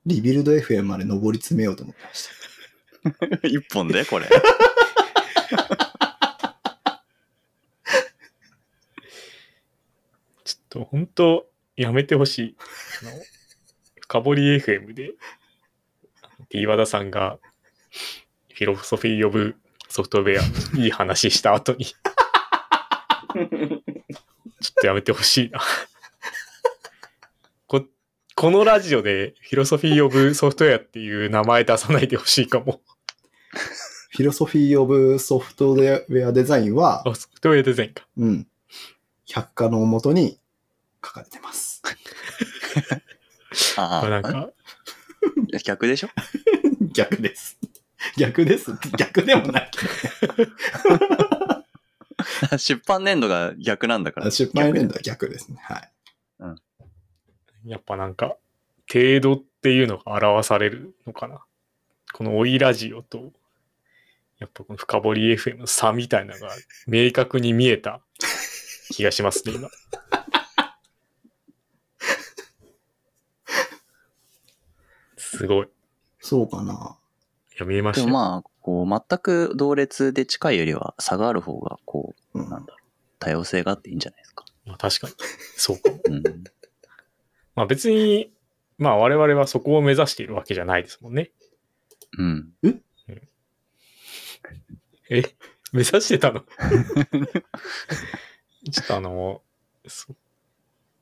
[0.06, 2.28] リビルド FM まで上り詰めようと思ってまし
[3.42, 3.48] た。
[3.48, 4.06] 一本で？
[4.06, 4.28] これ。
[10.44, 12.56] ちょっと本当やめてほしい。
[13.02, 13.12] あの、
[14.02, 15.14] 深掘り FM で、
[16.68, 17.40] 和田さんが、
[18.54, 19.56] フィロソフィー・オブ・
[19.94, 20.44] ソフトウェア、
[20.82, 21.94] いい話した後に、 ちょ
[23.38, 23.44] っ
[24.82, 25.62] とやめてほしいな。
[27.68, 27.86] こ、
[28.36, 32.82] このラジオで、フィロソフィー・オブ・ソフトウェアっていう名前出さないでほしいかも。
[34.10, 38.08] フィロソフィー・オブ・ソフトウェアデザインは、あ、ソフトウェアデザインか。
[38.18, 38.48] うん。
[39.28, 40.40] 百科のもとに
[41.06, 41.84] 書かれてます。
[43.78, 44.50] ああなんか、
[45.64, 46.10] 逆でしょ？
[46.96, 47.60] 逆です。
[48.18, 48.72] 逆です。
[48.98, 49.80] 逆でもないけ
[52.58, 54.26] 出版年度が逆なんだから。
[54.26, 54.32] ど。
[54.32, 55.58] 出版年度は逆ですね。
[55.62, 55.92] はい。
[57.66, 58.36] やっぱなんか、
[58.92, 61.44] 程度っていうのが表されるのかな。
[62.14, 63.32] この追いラジオと、
[64.40, 66.50] やっぱこの深掘り FM の差みたいなのが
[66.86, 68.02] 明確に見えた
[68.92, 69.70] 気がしますね、今。
[75.18, 75.66] すごい。
[75.66, 75.70] い
[76.20, 76.98] そうかな。
[77.60, 78.02] や、見えました？
[78.02, 78.06] よ。
[78.08, 82.84] でもまあ、こう、全く同列で近いよりは差がある方が、こう、うんなんだろう、
[83.20, 84.46] 多様性があっていいんじゃないですか。
[84.66, 85.14] まあ確かに。
[85.58, 86.00] そうかも。
[86.06, 86.24] うん。
[87.56, 88.32] まあ別に、
[88.78, 91.32] まあ我々はそこを目指しているわけじゃないですもんね。
[92.18, 92.54] うん。
[95.10, 95.24] え？
[95.74, 96.42] 目指してたの？
[98.72, 99.42] ちょっとあの、
[99.88, 100.16] そう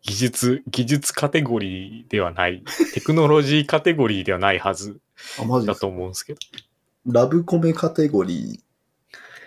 [0.03, 4.99] 技術、技術カテゴリーではない、テクノロジーカテゴリーではないはず
[5.39, 5.87] あ、マジですか？
[5.87, 6.39] だと思うんですけど。
[7.07, 8.61] ラブコメカテゴリ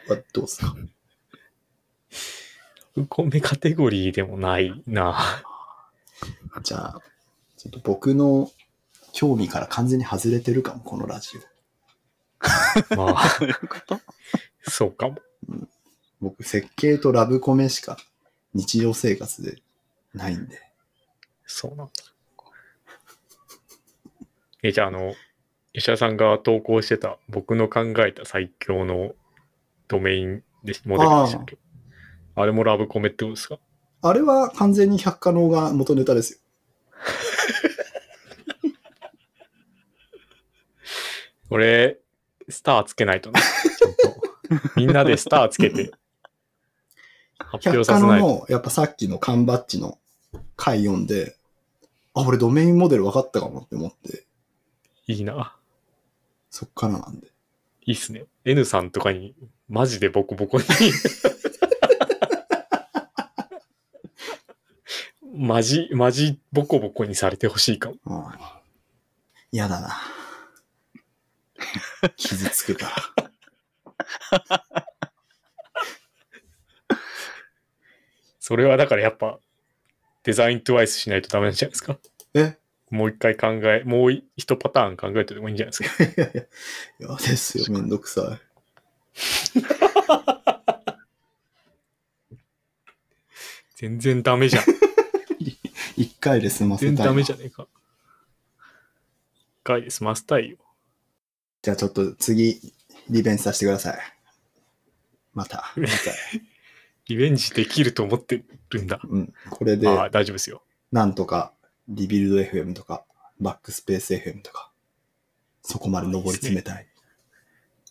[0.08, 0.74] ーはどうですか？
[2.96, 5.18] ウコメカテゴリーでもないな。
[6.62, 7.00] じゃあ、
[7.56, 8.50] ちょっと僕の
[9.12, 11.38] 興味から完全に外れてるかも、このラジ
[12.90, 12.96] オ。
[12.96, 14.00] まあ、どういうこと？
[14.68, 15.16] そうかも。
[16.20, 17.96] 僕、設計とラブコメしか
[18.54, 19.58] 日常生活で
[20.12, 20.60] ないんで。
[21.46, 21.92] そうなんだ。
[24.62, 25.14] え、じゃああの、
[25.74, 29.12] 吉田さんが投稿してた僕の考えた最強の
[29.88, 31.58] ドメインでモデルでしたっけ？
[32.36, 33.58] あれもラブコメってことですか？
[34.02, 36.38] あれは完全に百科能が元ネタですよ。
[41.50, 41.98] 俺、
[42.48, 43.40] スターつけないとな。
[43.40, 44.76] ちゃんと。
[44.76, 45.90] みんなでスターつけて、
[47.38, 48.26] 発表百させないと。
[48.26, 49.98] の、やっぱさっきの缶バッジの
[50.56, 51.36] 回読んで、
[52.14, 54.24] あ、俺ドメインモデル分かったかもって思って、
[55.06, 55.56] いいな。
[56.56, 57.26] そっからなんで。
[57.84, 58.26] いいっすね。
[58.44, 59.34] N さんとかに、
[59.68, 60.64] マジでボコボコに。
[65.36, 67.96] マジ、マジボコボコにされてほしいかも。
[68.06, 68.24] うん
[69.50, 69.96] 嫌だな。
[72.16, 72.90] 傷つくか
[74.30, 74.48] ら。
[78.38, 79.40] それはだからやっぱ、
[80.22, 81.98] デザイントゥワイスしないとダメなんじゃないですか？
[82.34, 82.58] え？
[82.94, 86.04] もう一回考え、もう一パターン考えてでもいいんじゃないですか。
[86.04, 86.42] いやいや、
[87.00, 88.40] 嫌ですよ、めんどくさい
[93.74, 94.64] 全然ダメじゃん。
[95.96, 96.94] 一回で済ませたい。
[96.94, 97.66] 全然ダメじゃねえか。
[97.66, 100.56] 一回で済ませたいよ。
[101.62, 102.72] じゃあちょっと次、
[103.10, 103.98] リベンジさせてください。
[105.32, 105.72] また。
[105.76, 105.92] また
[107.08, 109.00] リベンジできると思ってるんだ。
[109.02, 109.34] うん。
[109.50, 110.62] これで、あ、大丈夫ですよ。
[110.92, 111.52] なんとか、
[111.88, 113.04] リビルド FM とか、
[113.40, 114.70] バックスペース FM とか、
[115.62, 116.86] そこまで上り詰めたい。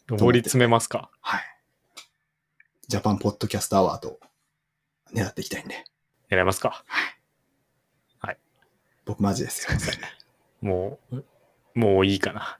[0.09, 1.09] 上り詰めますか？
[1.21, 1.41] はい。
[2.87, 4.19] ジャパンポッドキャストアワード
[5.13, 5.85] 狙っていきたいんで。
[6.29, 6.83] 狙いますか？
[9.05, 9.77] 僕マジですよ。
[10.61, 11.25] もう、
[11.75, 12.57] もういいかな。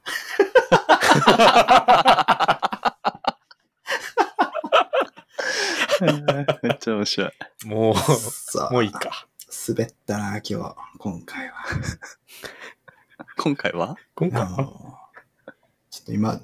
[6.62, 7.32] めっちゃ面白い。
[7.64, 9.26] もう、さあ、もういいか。
[9.68, 11.54] 滑ったな、今日、今回は。
[13.38, 13.90] 今回は？
[13.92, 14.50] あ今回は？
[14.50, 14.98] の
[15.90, 16.40] ちょっと今、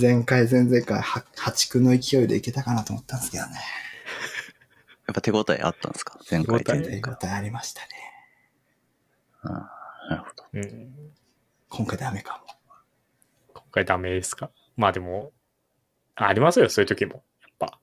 [0.00, 1.02] 前回、前々回、は
[1.36, 3.54] 破竹の勢いでいけたかなと思ったんですけどね。
[5.06, 6.18] やっぱ手応えあったんですか？
[6.30, 7.30] 前回手応前々回。
[7.30, 7.88] 応えありましたね。
[9.42, 10.44] あーなるほど。
[10.52, 11.12] うん。
[11.68, 12.46] 今回ダメかも。
[13.54, 14.50] 今回ダメですか？
[14.76, 15.32] まあでも、
[16.14, 17.24] ありますよ、そういう時も。
[17.40, 17.80] やっぱ。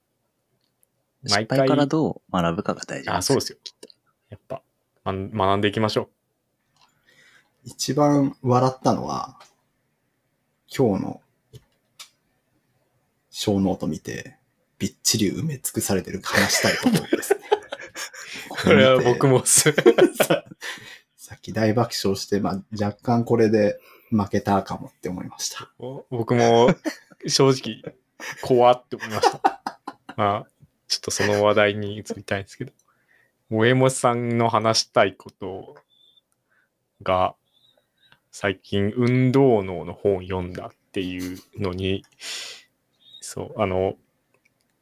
[1.23, 3.57] 毎回失敗からどう学ぶかが大事あ、そうですよ。
[4.29, 4.61] やっぱ、ま
[5.12, 6.10] 学んでいきましょ
[7.63, 9.39] 一番笑ったのは、
[10.76, 11.22] 今日の
[13.30, 14.38] 小ノート見て、
[14.78, 17.39] びっちり埋め尽くされてる話したいところですね。
[18.52, 18.63] う。
[18.63, 19.74] これは僕もっす。
[20.15, 20.43] さ
[21.15, 25.72] さっき大爆笑して、まあ、若干これで負けたかもって思いました。
[26.10, 26.74] 僕も
[27.28, 27.95] 正直
[28.41, 29.62] 怖って思いました。
[30.17, 30.48] まあ、
[30.88, 32.74] ちょっとその話題に移りたいんですけど、
[33.49, 35.75] 萌えもさんの話したいこと
[37.01, 37.35] が、
[38.31, 42.05] 最近運動脳の本を読んだっていうのに、
[43.21, 43.95] そう、あの、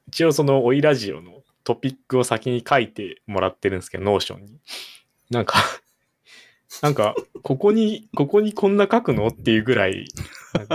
[0.10, 4.60] 一応その oi ラジオのトピックを先に書いてもらってるんですけど、 Notion に。
[5.30, 5.64] なんか、
[6.82, 10.08] なんか、ここに、ここにこんな書くのっていうぐらい、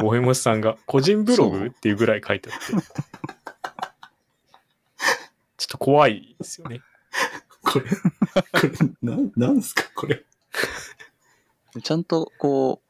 [0.01, 2.67] ボヘモスさんが個人ブログっていうぐらい書いてあって、
[5.59, 6.81] ちょっと怖いですよね。
[7.73, 8.71] これ、これ、
[9.03, 10.25] なん、なんすかこれ。
[11.83, 12.83] ちゃんとこ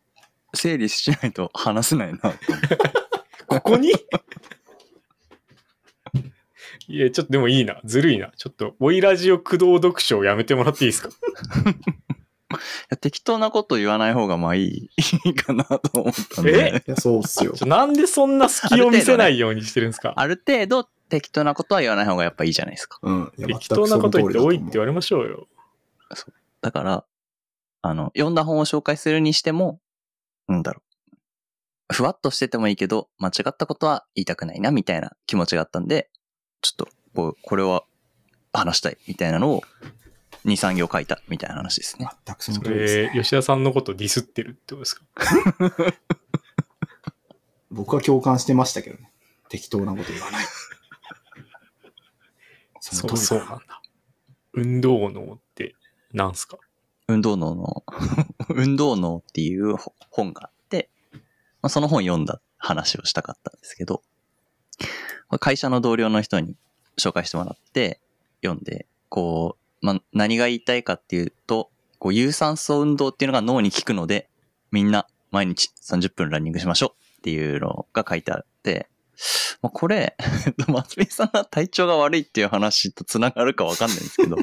[0.52, 2.18] う、整理しないと話せないな。
[3.46, 3.92] ここに？
[6.88, 7.80] いや、ちょっとでもいいな。
[7.84, 8.32] ずるいな。
[8.36, 11.10] ちょっと、オイラジオ駆動読書をやめてもらっていいですか？
[11.10, 11.14] い
[12.90, 14.90] や適当なこと言わない方がまあいい
[15.24, 16.52] いいかなと思ったんえ？
[16.52, 16.84] で。
[16.86, 20.12] いや、そうっすよなんでそんな隙を見せないようにしてるんですか？
[20.16, 22.98] ある程度適当なことは言わない方がやっぱいいじゃないですか。
[23.02, 23.32] うん。
[23.36, 25.46] 適当なこと言って多いって言われれましょうよ。
[26.62, 27.04] だから、
[27.82, 29.78] あの、読んだ本を紹介するにしても、
[30.48, 30.80] なんだろ
[31.90, 31.94] う。
[31.94, 36.08] ふわっとしててもいいけど、間違ったことは言いたくないな、みたいな気持ちがあったんで、
[36.62, 37.84] ちょっと、こう、これは
[38.54, 39.62] 話したい、みたいなのを、
[40.46, 42.08] 2、3行書いた、みたいな話ですね。
[42.24, 43.12] 全くそのそ通りですれ、ね。
[43.22, 45.04] 吉田さんのことディスってるってことですか？
[47.70, 49.12] 僕は共感してましたけどね。
[49.52, 50.46] 適当なこと言わない。
[53.10, 53.82] そそう、そうなんだ。
[54.54, 55.74] 運動脳って
[56.12, 56.58] なんすか？
[57.08, 57.84] 運動脳の、
[58.50, 59.76] 運動脳っていう
[60.10, 61.18] 本があって、ま
[61.62, 64.02] あ、その本読んだ話をしたかったんですけど、
[65.40, 66.56] 会社の同僚の人に
[66.98, 68.00] 紹介してもらって
[68.42, 74.28] 読んで、こう、まあ、何が言いたいかっていうと、こう、有酸素運動っていうのが脳に効くので、
[74.70, 78.88] みんな毎日30分ランニングしましょうっていうのが書いてあって、
[79.62, 80.16] まあ、これ、
[80.68, 84.36] 松見さんが体調が悪いっていう話と繋がるかわかんないんですけど、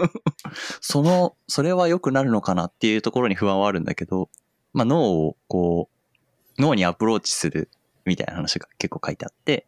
[0.80, 4.28] その、それは良くなるのかなっていうところに不安はあるんだけど、
[4.72, 5.88] まあ脳をこ
[6.58, 7.70] う、脳にアプローチする
[8.04, 9.66] みたいな話が結構書いてあって、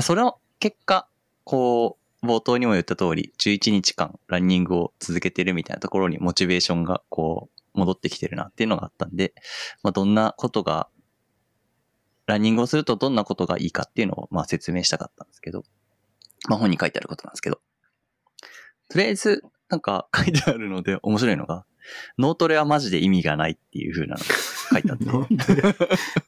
[0.00, 1.08] それの結果、
[1.44, 9.34] こう、冒頭にも言った通り、11日間ランニングを続けてるみたいなところにモチベーションがこう、戻ってきてるなっていうのがあったんで、
[9.82, 10.88] まあどんなことが、
[12.28, 15.64] ランニングをするとどんなことがいいかっていうのをまあ説明したかったんですけど、
[16.48, 17.58] まあ本に書いてあることなんですけど、
[18.90, 21.64] とりあえず、なんか 書いてあるので面白いのが、
[22.18, 24.24] 脳トレはマジで意味がないっていう風なのが
[24.72, 25.76] 書いてあって、 なんで、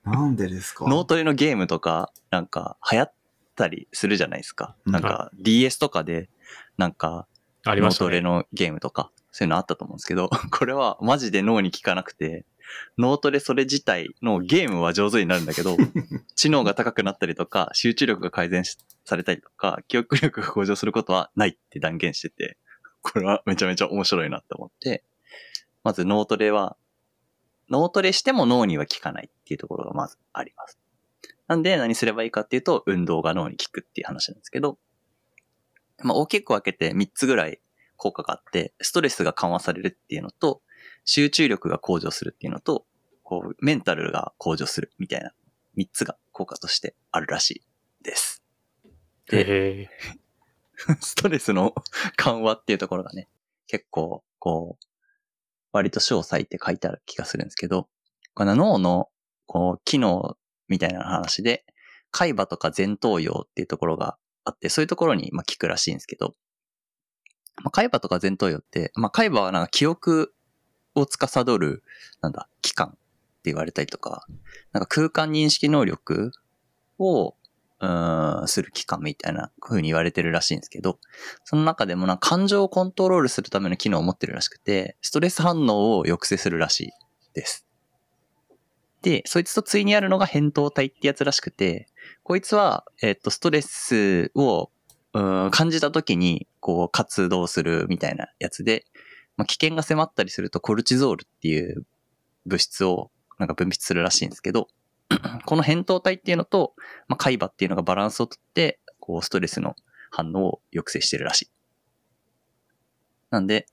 [0.04, 0.86] なんでですか？
[0.88, 3.14] 脳トレのゲームとか、なんか流行っ
[3.56, 4.76] たりするじゃないですか。
[4.86, 4.92] うん。
[4.94, 6.30] なんか DS とかで、
[6.78, 7.26] なんか
[7.66, 8.06] ありましたね。
[8.06, 12.46] 脳トレのゲームとか、そういうのあったと思うんですけど、 これはマジで脳に効かなくて、
[12.98, 15.76] 脳トレそれ自体のゲームは上手になるんだけど、
[16.36, 22.56] 知能が高くなったりとか、集中力が改善しされたりとか、記憶力が向上することはないって断言してて、
[23.02, 25.04] これはめちゃめちゃ面白いなって思って、
[25.84, 26.76] まず脳トレは、
[27.68, 30.78] 脳トレしても脳には効かないっていうところがまずあります。
[31.46, 34.78] なんで何すればいいかっていうと、運動が脳に効くっていう話なんですけど、
[36.02, 37.60] まあ大きく分けて3つぐらい
[37.96, 40.62] 効果があって、ストレスが緩和されるっていうのと、
[41.12, 42.86] 集中力が向上するっていうのと、
[43.24, 45.32] こう、メンタルが向上するみたいな
[45.76, 47.62] 3つが効果としてあるらしい
[48.04, 48.44] です。
[49.26, 49.90] で、
[51.02, 51.74] ストレスの
[52.14, 53.28] 緩和っていうところがね、
[53.66, 54.86] 結構、こう、
[55.72, 57.88] 割と詳細って書いてある気がするんですけど、
[58.34, 59.10] この脳の、
[59.46, 60.36] こう、機能
[60.68, 61.64] みたいな話で、
[62.12, 66.36] 海馬とか前頭葉っていうところがあって、そういうところに、まあ、効くらしいんですけど、
[67.56, 70.32] まあ、海馬とか前頭葉って、まあ、海馬はなんか記憶
[70.94, 71.82] を司る、
[72.20, 72.98] なんだ、器官って
[73.44, 74.26] 言われたりとか、
[74.72, 76.32] なんか空間認識能力
[76.98, 77.34] を、
[77.82, 80.98] うん、する器官みたいな風に言われてるらしいんですけど、
[81.44, 86.90] その中でもなんか感情をコントロールするための機能を持ってるらしくて、ストレス反応を抑制するらしい
[87.32, 87.66] です。
[89.02, 91.88] で、そいつと対にあるのが扁桃体ってやつらしくて、
[92.22, 94.70] こいつは、えっと、ストレスを、
[95.12, 98.84] うん感じた時に、こう、活動するみたいなやつで、
[99.40, 101.86] まあ、危険が迫ったりするとコルチゾールっていう
[102.44, 104.68] 物質をなんか分泌するらしいんですけど、
[105.46, 106.74] この扁桃体っていうのと、
[107.08, 109.76] まあ、海馬っていうのがバランスをとって、こう、ストレスの
[110.10, 111.50] 反応を抑制してるらしい。
[113.30, 113.64] なんで、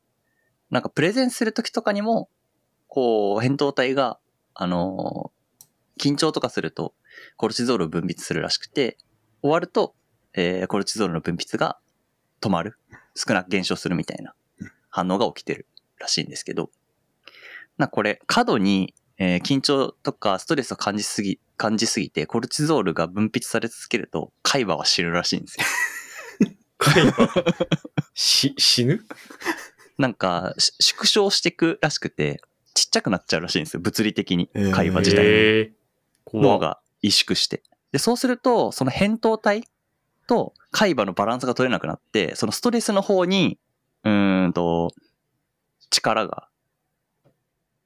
[0.70, 2.30] なんかプレゼンするときとかにも、
[2.88, 4.20] こう、扁桃体が、
[4.53, 5.34] あの
[5.99, 6.93] 緊張とかすると、
[7.36, 8.97] コルチゾールを分泌するらしくて、
[9.41, 9.95] 終わると、
[10.34, 11.78] えーコルチゾールの分泌が
[12.39, 12.80] 止まる。
[13.15, 14.34] 少なく減少するみたいな
[14.98, 15.68] 反応が起きてる
[16.00, 16.72] らしいんですけど、
[17.78, 25.66] な、これ、過度に、えー緊張とかストレスを感じすぎ、感じすぎて、コルチゾールが分泌され続けると、海馬は死ぬらしいんですよ。
[26.80, 27.14] 海馬
[28.16, 29.06] し、 死ぬ？
[30.00, 32.41] なんか、し縮小していくらしくて、
[32.74, 33.80] ちっちゃくなっちゃうらしいんですよ。
[33.80, 34.72] 物理的にえー。
[34.72, 35.24] 海馬自体の。
[35.24, 35.72] えー、
[36.26, 37.64] 怖っ脳が萎縮して。
[37.91, 39.64] で、そうすると、その扁桃体
[40.28, 43.60] と海馬のバランスが取れなくなって、そのストレスの方に、
[44.08, 44.93] うんと、
[45.89, 46.49] 力が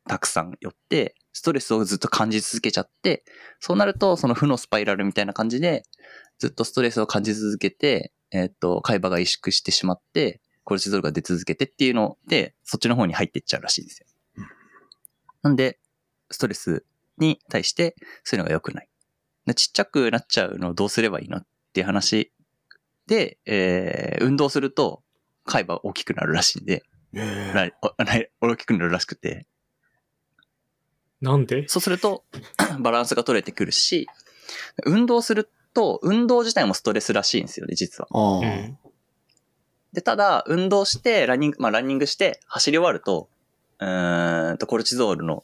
[0.07, 3.24] たくさん寄って、ストレスをずっと感じ続けちゃって、
[3.59, 5.84] そうなると、その負のスパイラルみたいな感じで、
[6.39, 14.07] ずっとストレスを感じ続けて、えっと、海馬が萎縮してしまって、コルチゾールが出続けてっていうので、そっちの方に入っていっちゃうらしいんですよ。
[15.43, 15.80] なんで、
[16.30, 16.86] ストレス
[17.17, 18.89] に対して、そういうのが良くない。
[19.55, 22.32] ちっちゃくなっちゃうのをどうすればいいのっていう話
[23.07, 25.01] で、えー運動すると、
[25.46, 26.84] 海馬大きくなるらしいんで、
[27.14, 29.46] えなおな大きくなるらしくて、
[31.22, 31.68] なんで？
[31.68, 32.24] そうすると、
[32.80, 34.08] バランスが取れてくるし、
[34.86, 38.08] 運動すると、運動自体もストレスらしいんですよね、実は。
[39.94, 43.30] で、ただ、運動して、ランニング、まあ、ランニングして、走り終わると、
[43.80, 45.44] うーんと、コルチゾールの、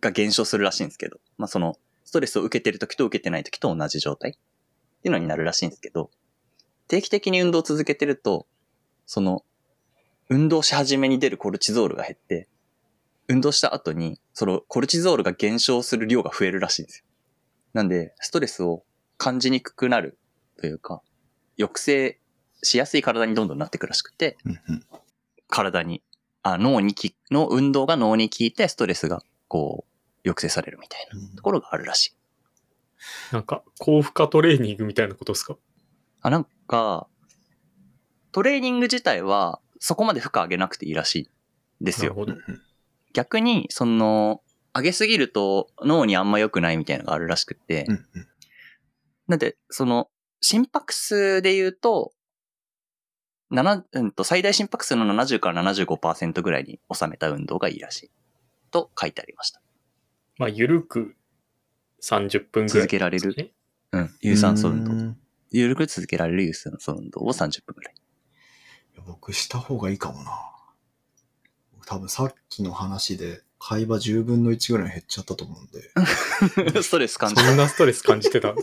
[0.00, 4.38] が減少するらしいんですけど、まあ、その、ストレスを受けてる時と受けてない時と同じ状態って
[5.04, 6.10] いうのになるらしいんですけど、
[6.88, 8.46] 定期的に運動を続けてると、
[9.08, 9.42] その、
[10.28, 12.46] 運動し始めに出るコルチゾールが減って、
[13.26, 17.04] 運動した後に、そのコルチゾールが減少する量が増えるらしいんですよ。
[17.72, 18.84] なんで、ストレスを
[19.16, 20.18] 感じにくくなる
[20.60, 21.00] というか、
[21.56, 22.20] 抑制
[22.62, 24.84] しやすい体にどんどんなっていくらしくて、うんうん
[25.48, 26.02] 体に、
[26.42, 32.14] あ、脳にき、の運動が脳に効いてストレスがこう、抑制されるみたいなところがあるらしい。
[33.32, 35.56] なんか、高負荷トレーニングみたいなことですか？
[36.20, 37.08] あ、なんか、
[38.32, 41.22] トレーニング自体はそこまで負荷上げなくていいらしい
[41.82, 42.16] んですよ。
[43.12, 44.42] 逆に、その、
[44.74, 48.28] 上げすぎると脳にあんま良くないみたいなのがあるらしくて、うんうん
[49.28, 50.08] なんで、その、
[50.40, 52.14] 心拍数で言うと、
[53.52, 58.10] 7うんと、最大心拍数の70から75%ぐらいに収めた運動がいいらしい。
[58.70, 59.60] と書いてありました。
[60.38, 61.14] まあ、ゆるく
[62.02, 63.34] 30分ぐらい、続けられる？
[63.34, 63.52] ね。
[63.92, 64.10] うん。
[64.20, 64.92] 有酸素運動。
[64.92, 65.18] うん
[65.50, 67.94] ゆるく続けられる有酸素運動を30分ぐらい。
[69.06, 70.30] 僕した方がいいかもな。
[71.86, 75.90] 多分さっきの話で会話10分の1ぐらい減っちゃったと思うんで。
[76.82, 78.54] ストレス感じそんなストレス感じてた。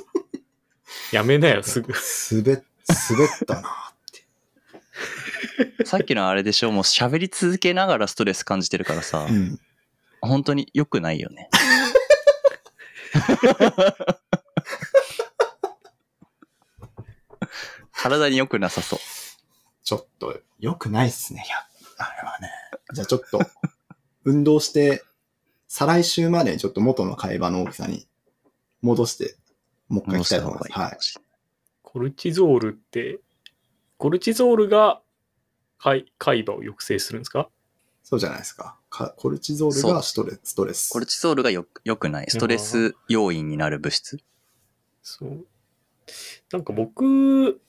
[1.11, 1.93] やめなよ、すぐ。
[2.31, 2.63] 滑っ、
[3.09, 5.85] 滑ったなって。
[5.85, 9.59] さっきのあれでしょ、もう喋り続けながらストレス感じてるからさ、うん。
[10.21, 11.49] 本当に良くないよね。
[17.91, 18.99] 体に良くなさそう。
[19.85, 21.43] ちょっと良くないっすね。
[21.45, 21.55] いや、
[21.97, 22.49] あれはね。
[22.93, 23.39] じゃあちょっと、
[24.25, 25.03] 運動して、
[25.67, 28.07] 再来週までちょっと元の会話の大きさに
[28.81, 29.37] 戻して、
[29.87, 30.71] もう一回行きたいと思います。
[30.73, 31.01] はい戻した方がいいかも。
[31.01, 31.31] しれない。
[31.83, 33.19] コルチゾールって、
[33.97, 35.01] コルチゾールが
[35.77, 37.49] 海海馬を抑制するんですか？
[38.03, 38.77] そうじゃないですか。
[38.89, 40.89] かコルチゾールがストレス、ストレス。
[40.89, 42.27] コルチゾールがよ良くない。
[42.29, 44.17] ストレス要因になる物質？
[45.03, 45.45] そう。
[46.51, 47.61] なんか僕、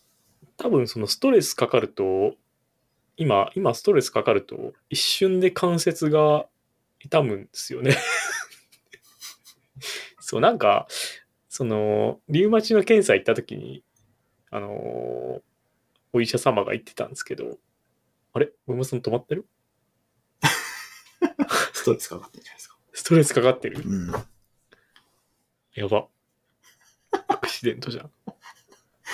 [0.56, 2.34] 多分そのストレスかかると、
[3.16, 6.46] 今、今ストレスかかると、一瞬で関節が
[7.00, 7.96] 痛むんですよね。
[10.20, 10.86] そう、なんか、
[11.48, 13.82] その、リウマチの検査行った時に、
[14.50, 15.42] あのー
[16.12, 17.58] お医者様が言ってたんですけど、
[18.32, 18.46] あれ？
[18.66, 19.46] 小山さん止まってる？
[21.74, 22.78] ストレスかかってるんじゃないですか。
[22.94, 23.82] ストレスかかってる？
[23.84, 24.14] うん。
[25.74, 26.06] やば。
[27.28, 28.10] アクシデントじゃん。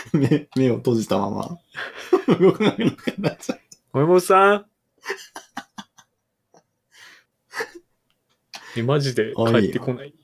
[0.12, 1.58] 目、目を閉じたまま、
[2.38, 2.78] 動かなく
[3.18, 3.60] なっちゃう。
[3.92, 4.66] 森本さん
[8.76, 10.14] え、マジで帰ってこない。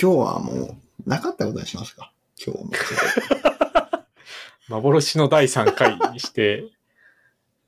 [0.00, 2.12] 今日はもう、なかったことにしますか。
[2.44, 2.70] 今日も。
[4.68, 6.64] 幻の第3回にして、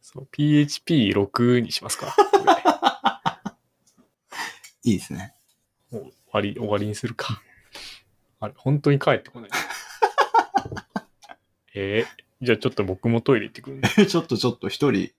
[0.00, 2.14] そう PHP6 にしますか。
[4.82, 5.34] いいですね。
[5.90, 7.40] もう終わり、終わりにするか。
[8.40, 9.50] あれ、本当に帰ってこない。
[11.74, 13.88] えーじゃあちょっと僕もトイレ行ってくるね。
[14.08, 15.12] ちょっとちょっと一人、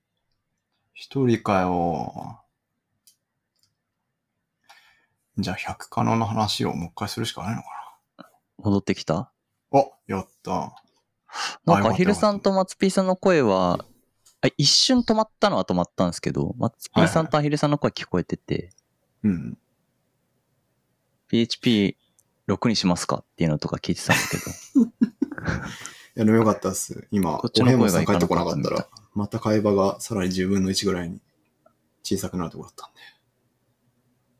[0.93, 2.41] 一人かよ。
[5.37, 7.67] じゃあ100カノの話をもう一回するしかないのか
[8.57, 9.13] 戻ってきた？
[9.13, 9.31] な。
[9.71, 10.75] お、やった。
[11.65, 13.85] なんか、ヒルさんと松 P さんの声は、
[14.41, 18.71] あ一瞬止まったのは止まったんですけど、松 P さんとアヒルさんの声聞こえてて、
[19.23, 19.57] うん。
[21.31, 24.91] PHP6 にしますかっていうのとか聞いてたんだけど、い
[26.15, 27.07] や、でもよかったっす。
[27.11, 31.19] 今、こっちの声がおへもさん帰ってこなかったら、また会話がさらに10分の1ぐらいに
[32.03, 33.01] 小さくなるところだったんで。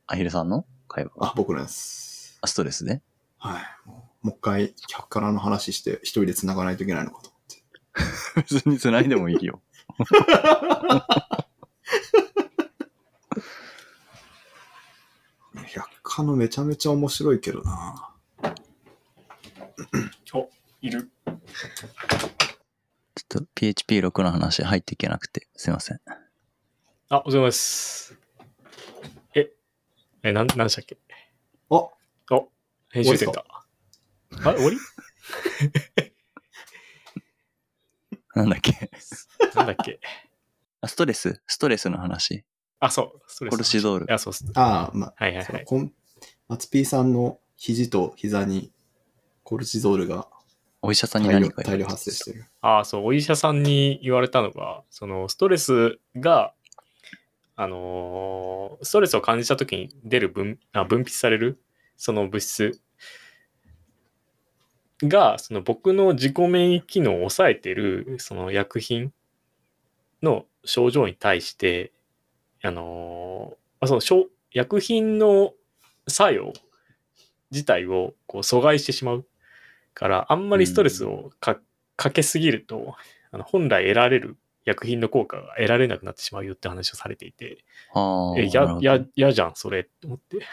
[0.07, 0.65] アヒルさんの？
[0.87, 2.37] 会話あ、僕のです。
[2.41, 3.01] あストレスで？
[3.37, 3.63] はい。
[3.87, 7.63] もうもう一回、100カノの話して、一人で繋がないといけないのかと思って。
[8.55, 9.61] 別に繋いでもいいよ。
[15.55, 18.13] 100カノめちゃめちゃ面白いけどな。
[20.33, 20.49] お、
[20.81, 21.09] いる。
[23.61, 25.99] ちょっと PHP6 の話入っていけなくて、すいません。
[27.09, 28.17] あ、お疲れ様です。
[29.35, 29.51] え、
[30.23, 30.97] え、なん、なんでしたっけ？
[31.69, 31.93] あ、お、
[32.89, 33.45] 編集点だ。
[33.47, 33.65] あ、
[34.55, 34.77] 終わり？
[38.33, 38.89] なんだっけ？
[39.53, 39.99] なんだっけ？
[40.81, 41.39] あストレス？
[41.45, 42.43] ストレスの話。
[42.79, 43.21] あ、そう。
[43.27, 44.43] ストレスコルシドールいや、そうっす。
[44.55, 45.61] ああ、まはいはいそはい。
[45.61, 45.93] うこん
[46.47, 48.71] 松 P さんの肘と膝に
[49.43, 50.27] コルチゾールが
[50.81, 52.45] お医者さんに大量何か言われた大量発生してる。
[52.61, 56.53] ああ、そう、お医者さんに言われたのが、そのストレスが、
[57.55, 61.61] あのーストレスを感じた時に出る分あ分泌される
[61.95, 62.81] その物質
[65.03, 69.13] がその僕の自己免疫機能を抑えてるその薬品
[70.23, 71.91] の症状に対して
[72.63, 75.53] あのーあその症薬品の
[76.07, 76.53] 作用
[77.51, 79.25] 自体をこう阻害してしまう
[79.93, 81.59] からあんまりストレスをか,、
[81.95, 82.95] かけすぎると
[83.31, 87.63] あの本来得られる薬品の効果が得られなくなってしまうよって話をされていて、
[87.93, 88.39] ああ。
[88.39, 90.45] え、やや、やじゃん、それって思って。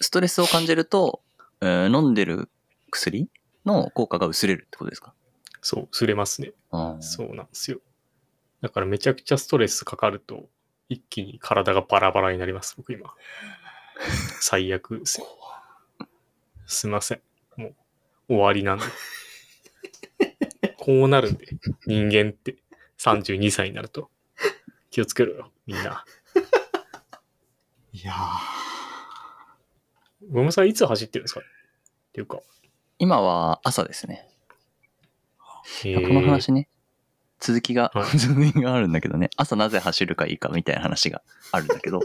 [0.00, 1.22] ストレスを感じると、
[1.62, 2.50] えー飲んでる
[2.90, 3.30] 薬
[3.64, 5.14] の効果が薄れるってことですか？
[5.62, 6.52] そう、すれますね。
[7.00, 7.80] そうなんですよ。
[8.60, 10.50] だからめちゃくちゃストレスかかると、
[10.90, 13.14] 一気に体がバラバラになります、僕今。
[14.42, 15.26] 最悪ですよ。
[16.66, 17.22] すいません。
[18.28, 18.84] 終わりなんで。
[20.78, 21.46] こうなるんで、
[21.86, 22.56] 人間って
[22.98, 24.10] 32歳になると。
[24.90, 26.04] 気をつけろよ、みんな。
[27.92, 28.14] いや
[30.30, 31.40] ごめんなさい、いつ走ってるんですか？
[31.40, 31.42] っ
[32.12, 32.40] ていうか。
[32.98, 34.28] 今は朝ですね。
[35.82, 36.68] この話ね、
[37.40, 42.00] 続きが、はい 続きがあるんだけどね、朝なぜ走るかいいかみたいな話があるんだけど、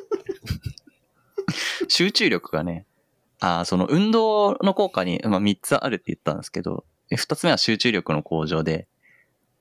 [1.88, 2.86] 集中力がね、
[3.40, 8.88] あーその運動の効果に、まあ、3つあるって言ったんですけど、2つ目は集中力の向上で、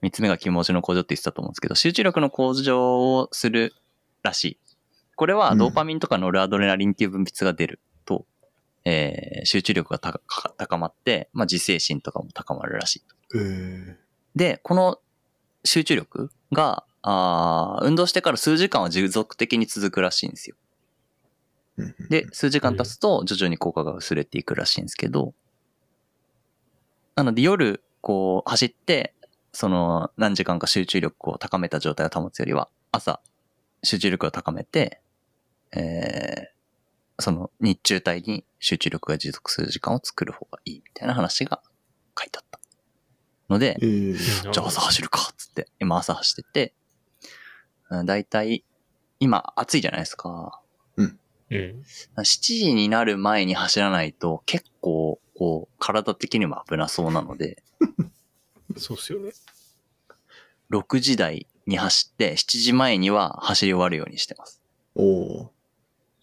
[0.02, 3.74] 3つ目が気持ちの向上って言ってたと思うんですけど、集中力の向上をする
[4.22, 4.58] らしい。
[5.14, 8.26] これはうんドーパミンとかノルアドレナリンっていう分泌が出ると、
[8.84, 10.20] えー集中力が高
[10.56, 13.02] 高まって、まあ、自制心とかも高まるらしい。
[13.34, 13.38] ー。
[13.38, 13.96] え
[14.34, 14.98] で、この
[15.64, 20.56] 集中力が、あー運動してから数時間は持続的に続くらしいんですよ。
[21.78, 22.08] ー。
[22.08, 25.34] で、数時間経つと徐々に効果が薄れていくらしいんですけど、
[27.14, 29.14] なので夜、こう、走って、
[29.52, 33.20] その何時間か集中力を高めた状態を保つよりは、朝、
[33.82, 35.00] 集中力を高めて、
[35.74, 41.62] えー、その日中帯に集中力が持続する時間を作る方がいいみたいな話が
[42.18, 42.60] 書いてあった。
[43.48, 44.52] ので、えー。
[44.52, 46.74] じゃあ朝走るかっつって、今朝走ってて、
[47.90, 48.64] うんだいたい、
[49.20, 50.60] 今暑いじゃないですか。
[51.50, 51.82] うん。
[52.16, 57.62] 7時になる前に走らないと結構、こう、体的にも危なそうなので、
[58.76, 59.32] そうっすよね。
[60.70, 64.62] 6時台に走って、7時前には走り終わるようにしてます。
[64.94, 65.04] お
[65.42, 65.52] お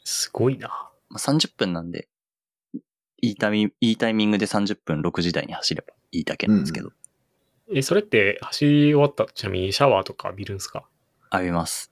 [0.04, 0.68] すごいな。
[1.10, 2.10] まあ、30分なんで、
[3.22, 6.92] いいタイミング、いいタイミングで30分6時台に走ればいいだけなんですけど、
[7.74, 10.84] え、それって走り終わったちなみにシャワーとか浴びるんですか？
[11.32, 11.92] 浴びます。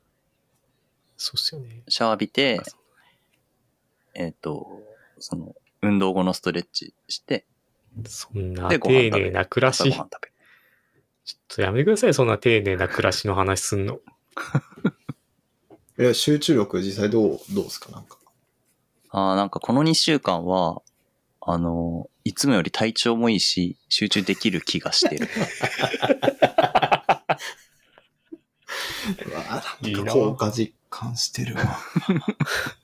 [1.15, 1.83] そうっすよね。
[1.87, 2.77] シャワー浴びてそ、
[4.13, 4.81] えっ、と、
[5.19, 7.45] その、運動後のストレッチして、
[8.07, 9.91] そんなでご飯食べる丁寧な暮らし。
[9.91, 10.09] ちょっ。
[11.47, 13.99] とやめてください、そんな丁寧な暮らしの話すんの。
[15.97, 17.91] え、集中力実際どう、どうですか？
[17.91, 18.17] なんか。
[19.09, 20.81] ああ、なんかこの2週間は、
[21.41, 25.27] あの、いつもより体調もいいし、集中できる気がしてる。
[29.27, 31.79] うわいいな効果実感してるわ。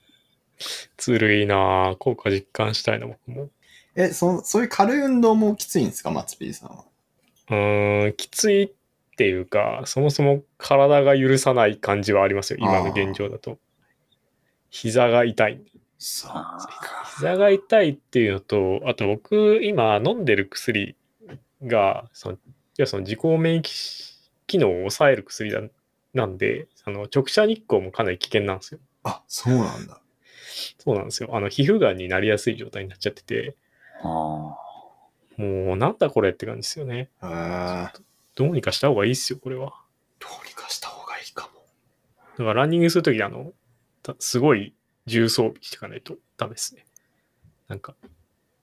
[0.96, 1.96] ずるいなぁ。
[1.96, 3.48] 効果実感したいな、僕も。
[3.94, 6.10] え、そ、そういう軽い運動もきついんですか？
[6.10, 6.84] 松 P さんは。
[7.50, 8.70] うーん、きついっ
[9.16, 13.58] ていうか、そもそも体が許さない感じはありますよ、今の現状だと。
[14.70, 15.60] 膝が痛い。
[15.98, 16.58] そうあ
[17.16, 20.94] 膝が痛いっていうのと、あと僕、今飲んでる薬
[21.64, 22.38] が、そのい
[22.76, 24.14] やその自己免疫
[24.46, 25.60] 機能を抑える薬だ
[26.14, 28.80] なんで、あの直射日光もかなり危険なんですよ。
[29.02, 30.00] あ、そうなんだ。
[30.78, 31.30] そうなんですよ。
[31.32, 33.56] あの皮膚がんになりやすい状態になっちゃってて、
[34.02, 37.10] あもうなんだこれって感じですよね。
[38.34, 39.72] どうにかした方がいいっすよ、これは。
[40.18, 41.60] どうにかした方がいいかも。
[42.38, 43.52] だからランニングするときあの、
[44.02, 44.74] たすごい
[45.06, 46.84] 重装備していかないとダメですね。
[47.68, 47.94] なんか、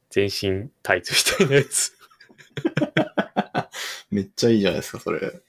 [0.09, 1.93] 全身タイツみたいなやつ。
[4.11, 5.41] めっちゃいいじゃないですか、それ。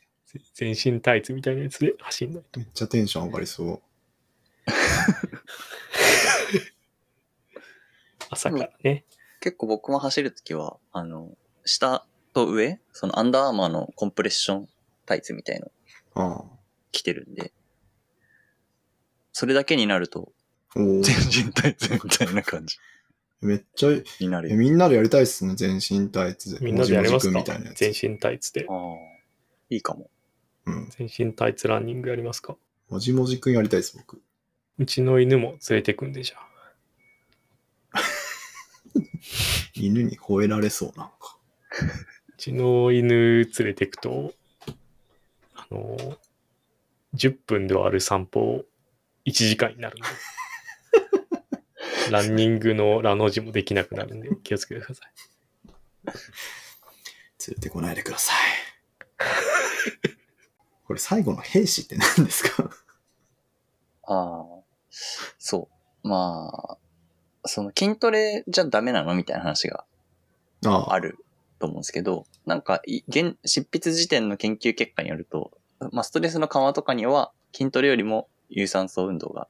[0.55, 2.61] 全身タイツみたいなやつで走んないと。
[2.61, 3.83] めっちゃテンション上がりそう。
[8.31, 9.05] 朝からね。
[9.41, 14.69] 結構僕も走るときは、あの、下と上、そのアンダーアーマーのコンプレッション
[15.05, 15.71] タイツみたいの
[16.15, 16.45] あ
[16.93, 17.53] 着てるんで、
[19.33, 20.33] それだけになると、
[20.75, 22.79] 全身タイツみたいな感じ
[23.41, 24.05] めっちゃいい。
[24.21, 26.65] になるみんなでやりたいっすね、全身タイツで。
[26.65, 27.45] みんなでやりますか？
[27.75, 28.73] 全身タイツであ。
[28.73, 28.77] あ、
[29.69, 30.11] いいかも。
[30.65, 30.89] うん。
[30.91, 32.57] 全身タイツランニングやりますか？
[32.89, 34.23] もじもじくんやりたいです、僕。
[34.79, 36.47] うちの犬も連れてくんでじゃあ。
[39.75, 41.39] 犬に吠えられそう、なんか。
[42.29, 44.35] うちの犬連れてくと、
[45.55, 46.19] あの、
[47.15, 48.65] 10分で終わる散歩
[49.25, 50.07] 1時間になるんで。
[52.11, 55.13] ランニングのラの字もできなくなるんで気をつけてください。
[56.07, 56.15] 連
[57.49, 58.37] れてこないでください。
[60.87, 62.71] これ最後の兵士って何ですか？
[64.05, 64.45] ああ、
[65.39, 65.69] そ
[66.05, 66.09] う。
[66.09, 66.79] まあ、
[67.47, 69.15] その筋トレじゃダメなの？
[69.15, 69.85] みたいな話が
[70.65, 71.19] あある
[71.59, 75.53] と思うんですけど、なんかい、現、執筆時点の研究結果によると、
[75.93, 79.49] まあ、ストレスの緩和とかには筋トレよりも有酸素運動が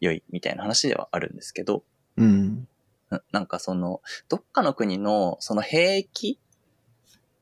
[0.00, 1.84] 良いみたいな話ではあるんですけど、
[2.16, 2.68] うん。
[3.10, 6.38] ななんかその、どっかの国のその兵役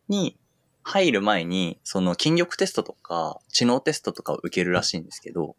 [0.08, 0.36] に
[0.82, 5.56] 入る前に、その筋力テストとか知能テストとかを受けるらしいんですけど、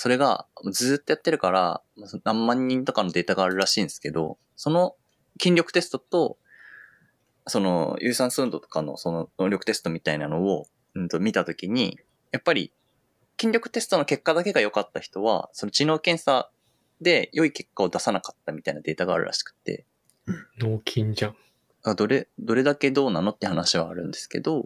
[0.00, 1.82] それがずーっとやってるから、
[2.24, 4.96] 何万人とかのデータがあるらしいんですけど、その
[5.38, 6.38] 筋力テストと、
[7.46, 11.98] その有酸素運動とかのその能力テストみたいなのを、うん、と見たときに、
[12.32, 12.72] やっぱり
[13.38, 16.50] 筋力テストの結果だけが良かった人は、その知能検査
[17.02, 19.84] で良い結果を出さなかったみたいなデータがあるらしくて、
[20.58, 21.36] 脳筋じゃん。
[21.82, 24.64] あどれ、どれだけどうなのって話はあるんですけど、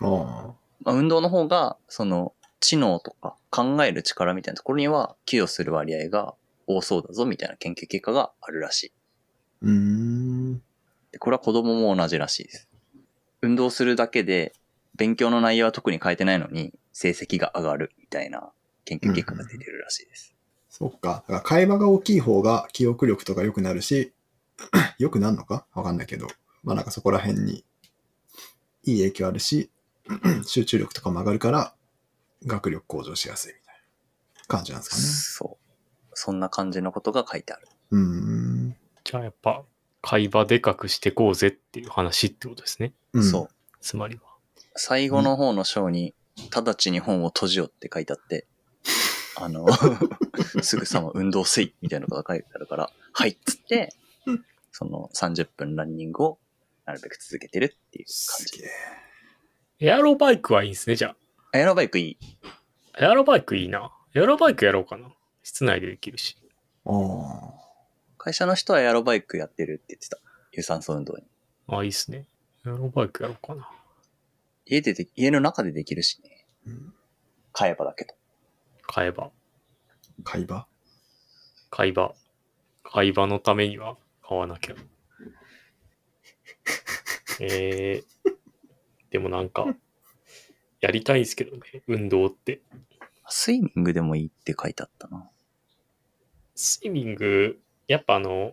[0.00, 6.34] あまあ、運動の方が、その、知能とか考える力みたいなところには寄与する割合が
[6.68, 8.92] 多そうだぞみたいな研究結果があるらしい。
[9.62, 10.54] うーん。
[11.10, 12.68] でこれは子供も同じらしいです。
[13.42, 14.54] 運動するだけで
[14.94, 18.52] 勉強の内容は特に変えてないのに成績が上がるみたいな
[18.84, 20.34] 研究結果が出てるらしいです。
[20.70, 21.08] そっか。
[21.08, 24.12] だから会話が大きい方が記憶力とか良くなるし、
[24.98, 25.66] 良くなるのか？
[25.74, 26.28] わかんないけど、
[26.62, 27.64] まあなんかそこら辺に
[28.84, 29.70] いい影響あるし、
[30.46, 31.74] 集中力とかも上がるから、
[32.46, 33.74] 学力向上しやすいみたい
[34.38, 35.62] な感じなんですそう。
[36.14, 37.66] そんな感じのことが書いてある。
[37.66, 37.78] かね。
[37.92, 38.76] うーん。
[39.04, 39.64] じゃあやっぱ、
[40.02, 42.92] 会話でかくしてこうぜっていう話ってことですね。
[43.12, 43.48] うん、そう。
[43.80, 44.22] つまりは。
[44.74, 46.14] 最後の方の章に、
[46.50, 48.46] 直ちに本を閉じよって書いてあって、
[49.36, 49.66] あの、
[50.62, 53.94] すぐさま運動せいみたいなことが書いてあるから、はいっつって、
[54.72, 56.38] その30分ランニングを
[56.86, 58.14] なるべく続けてるっていう感じ。
[58.14, 58.70] すげえ。
[59.88, 61.14] エアロバイクはいいんですね、じゃ
[61.54, 62.16] エアロバイクいい？
[62.94, 63.04] あ。
[63.04, 63.92] エアロバイクいいな。
[64.14, 65.08] エアロバイクやろうかな。
[65.42, 66.36] 室内でできるし。
[66.86, 67.52] ああ。
[68.16, 70.18] 会社の人はエアロバイクやってるって言ってた。
[70.52, 71.24] 有酸素運動に。
[71.68, 72.26] あ、いいっすね。
[72.66, 73.68] エアロバイクやろうかな。
[74.64, 76.46] 家でで、家の中でできるしね。
[76.66, 76.94] うん
[77.54, 78.14] 買えばだけど。
[78.86, 79.30] 買えば。
[80.24, 80.66] 会話
[81.68, 82.14] 会話。
[82.82, 84.74] 会話のためには買わなきゃ。
[87.40, 88.32] えー、
[89.10, 89.66] でもなんか、
[90.82, 92.60] やりたいんですけどね、運動って。
[93.28, 95.30] スイミングでもいいって書いてあったな。
[96.54, 98.52] スイミング、やっぱあの、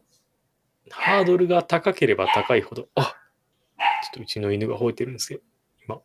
[0.92, 5.42] ハードルが高ければ高いほど、あちょっとうちの犬が吠えてるんですけど、
[5.84, 6.00] 今。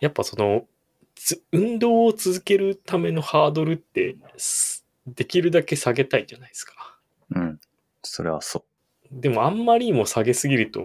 [0.00, 0.66] やっぱその、
[1.14, 6.98] つ運動を続けるためのハードルって、すできるだけ下げたいじゃないですか。
[7.30, 7.60] うん。
[8.02, 8.64] それはそ
[9.12, 10.84] でもあんまりにも下げすぎると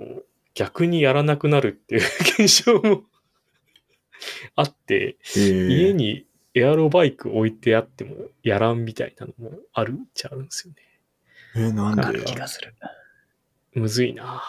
[0.54, 2.02] 逆にやらなくなるっていう
[2.44, 3.04] 現象も
[4.56, 9.94] あって、家にエアロバイク置いてあってもやらんみたいなのもある？
[9.94, 10.82] っちゃあるんですよね。
[11.56, 12.04] えー、なんう。
[12.04, 12.74] あるで気がする。
[13.74, 14.44] むずいな。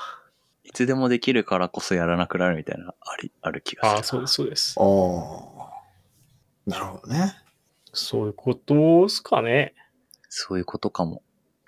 [0.64, 3.96] いつでもできるからこそやらなくなるみたいな、あり、ある気がする。
[3.96, 4.74] ああ、そうです、そうです。
[4.78, 6.70] ああ。
[6.70, 7.34] なるほどね。
[7.94, 9.74] そういうことですかね。
[10.28, 11.22] そういうことかも。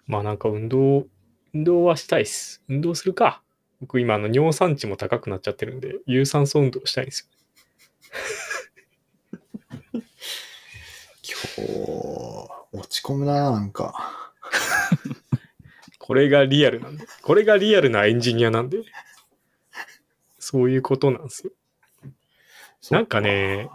[0.06, 1.06] まあなんか運動、
[1.54, 2.62] 運動はしたいっす。
[2.68, 3.42] 運動するか。
[3.80, 7.26] 僕今あの尿酸値も高くなっちゃってるんで、有酸素運動したいんですよ。
[9.92, 10.02] 今
[11.56, 14.32] 日、落ち込むな、なんか。
[15.98, 17.06] これがリアルなんで。
[17.22, 18.82] これがリアルなエンジニアなんで。
[20.38, 21.52] そういうことなんですよ。
[22.90, 23.68] なんかね、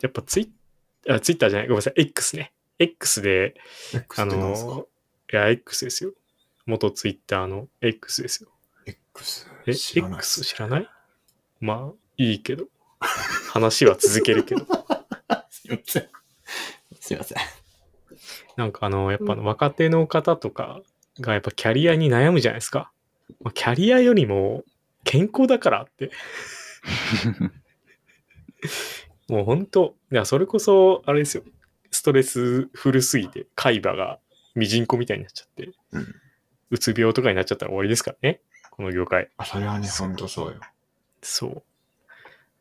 [0.00, 0.52] やっぱツイ
[1.06, 2.52] ッあツイッターじゃない、ごめんなさい、X ね。
[2.78, 3.54] X で、
[3.92, 4.86] X あの、
[5.32, 6.12] いや、X ですよ。
[6.66, 8.50] 元ツイッターの X ですよ。
[8.86, 9.48] X。
[9.66, 10.88] え、知 X す知らない？
[11.60, 12.68] まあ、いいけど。
[13.52, 14.64] 話は続けるけど。
[15.50, 16.08] すいません。
[17.00, 17.38] すいません。
[18.56, 20.82] なんかあの、やっぱ若手の方とか
[21.20, 22.90] がやっぱキャリアに悩むじゃないですか。
[23.40, 24.64] まあ、キャリアよりも
[25.04, 26.10] 健康だからって。
[29.28, 31.44] もう本当いや、それこそ、あれですよ。
[31.90, 34.18] ストレスフルすぎて、海馬が
[34.54, 36.14] ミジンコみたいになっちゃって、うん。
[36.70, 38.40] うつ病とかになっちゃったら終わりですからね。
[38.70, 39.30] この業界。
[39.36, 40.60] あ、それはね、ほんとそうよ。
[41.22, 41.62] そう。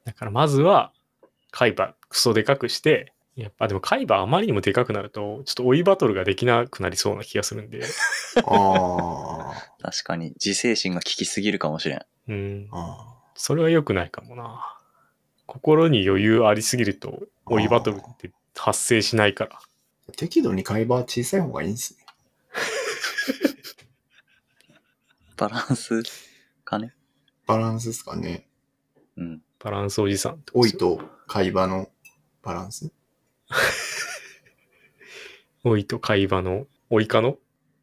[0.07, 0.93] だからまずは、
[1.51, 7.83] 海馬クソでかくして、やっぱでも海馬あまりにもでかくなると、ちょっと追いバトルができなくなりそうな気がするんで、
[8.45, 12.05] あ確かに、自制心が効きすぎるかもしれん。
[12.29, 13.13] うんあ。。
[13.13, 14.79] あそれは良くないかもな。
[15.45, 19.57] 心に余裕ありすぎると、追いバトルって発生しないから。
[19.57, 20.11] あ。
[20.15, 22.05] 適度に会話は小さい方がいいんですね。
[25.35, 26.01] バランス
[26.63, 26.95] かね。
[27.45, 28.47] バランスですかね。
[29.17, 29.41] うん。
[29.59, 31.89] バランスおじさんってことですよ老いと会話の
[32.43, 32.91] バランス？
[35.63, 37.37] 老いと海馬の、追いかの？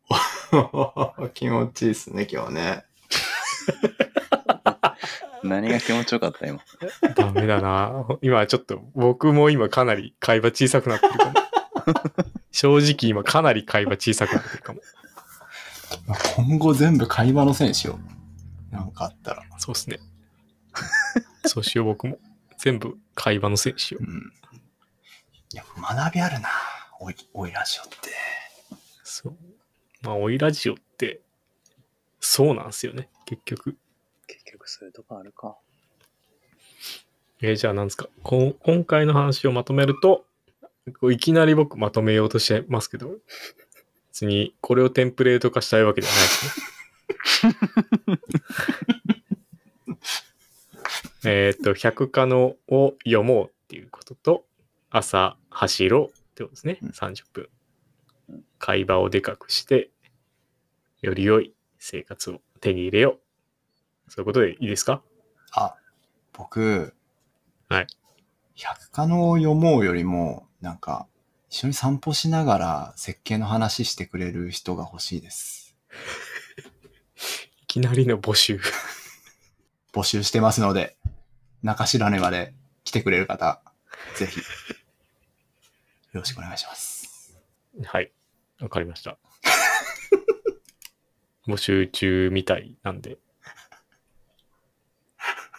[1.34, 2.84] 気持ちいいっすね、今日ね。
[5.42, 6.60] 何が気持ちよかった今？
[7.14, 8.06] ダメだな。
[8.22, 11.32] 今ちょっと、僕も今かなり海馬小さくなってるかも。
[12.52, 14.80] 正直今かなり海馬小さくなってるかも。
[16.36, 17.98] 今後全部会話の選手よ。
[18.70, 19.42] なんかあったら。
[19.58, 19.98] そうっすね。
[21.46, 22.18] そうしよう僕も。
[22.58, 24.02] 全部海馬の選手をう。
[24.02, 24.32] ん。
[25.52, 26.48] いや、学びあるな。
[27.00, 28.10] おい、おいラジオって。
[29.02, 29.36] そう。
[30.02, 31.20] まあ、追いラジオって、
[32.20, 33.76] そうなんですよね、結局。
[34.26, 35.56] 結局そういうとこあるか。
[37.40, 40.24] えーじゃあ何ですかこん今回の話をまとめると、
[41.00, 43.18] こういきなり僕まとめようとしてますけど、
[44.08, 47.54] 別にこれをテンプレート化したいわけではないですね。
[51.24, 54.44] えっと、100科のを読もうっていうことと、
[54.90, 56.78] 朝走ろうってことですね。
[56.82, 57.48] うん30分。
[58.58, 59.90] 会話をでかくして、
[61.02, 63.18] より良い生活を手に入れよ
[64.08, 64.10] う。
[64.10, 65.02] そういうことでいいですか？
[65.52, 65.74] あ、
[66.32, 66.94] 僕、
[67.68, 67.86] はい。
[68.54, 71.06] 百科のを読もうよりも、なんか、
[71.50, 75.76] 一緒に散歩しながら設計の話してくれる人が欲しいです。
[77.62, 78.60] いきなりの募集。
[79.92, 80.96] 募集してますので、
[81.64, 82.52] 中白根まで
[82.84, 83.62] 来てくれる方、
[84.16, 84.44] ぜひ、よ
[86.12, 87.40] ろしくお願いします。
[87.86, 88.12] はい。
[88.60, 89.16] わかりました。
[91.48, 93.16] 募集中みたいなんで。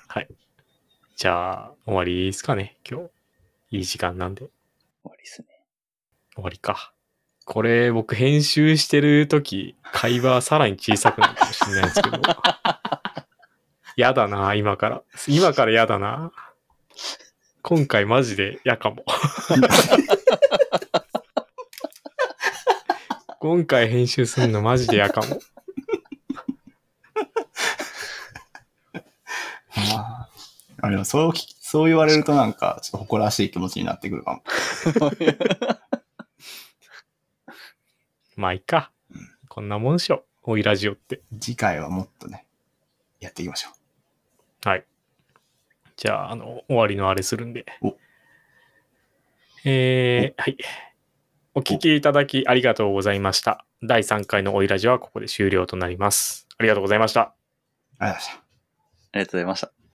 [0.07, 0.27] はい。
[1.15, 3.09] じゃあ、終わりですかね、今
[3.71, 3.77] 日。
[3.77, 4.41] いい時間なんで。
[4.41, 4.51] 終
[5.05, 5.47] わりっすね。
[6.35, 6.93] 終わりか。
[7.45, 12.21] これ、僕編集してるとき、会話さらに小さくなるかもしれないですけど。
[13.95, 15.03] やだな、今から。
[15.27, 16.31] 今からやだな。
[17.61, 19.05] 今回マジで嫌かも。
[23.39, 25.39] 今回編集するのマジで嫌かも。
[29.77, 30.27] あ
[30.81, 34.43] あでもそうそう言われるとなんか、ちょっと誇らしい気持ちになってくるかも。
[38.35, 38.91] まあいいか。
[39.47, 40.25] こんなもんでしょ。
[40.43, 41.21] おいラジオって。
[41.39, 42.45] 次回はもっとね、
[43.19, 43.84] やっていきましょう。
[44.65, 44.85] はい。
[45.95, 47.95] じゃあ、あの、終わりのあれするんでお。
[49.63, 50.57] えー、はい。
[51.53, 53.63] お聞きいただきありがとうございました。
[53.83, 56.47] 第3回のおいラジはここで終了となります。
[56.57, 57.21] ありがとうございました。
[57.21, 57.33] あ
[58.01, 58.33] りがとうございました。
[58.33, 58.39] あ
[59.13, 59.74] りがとうございました。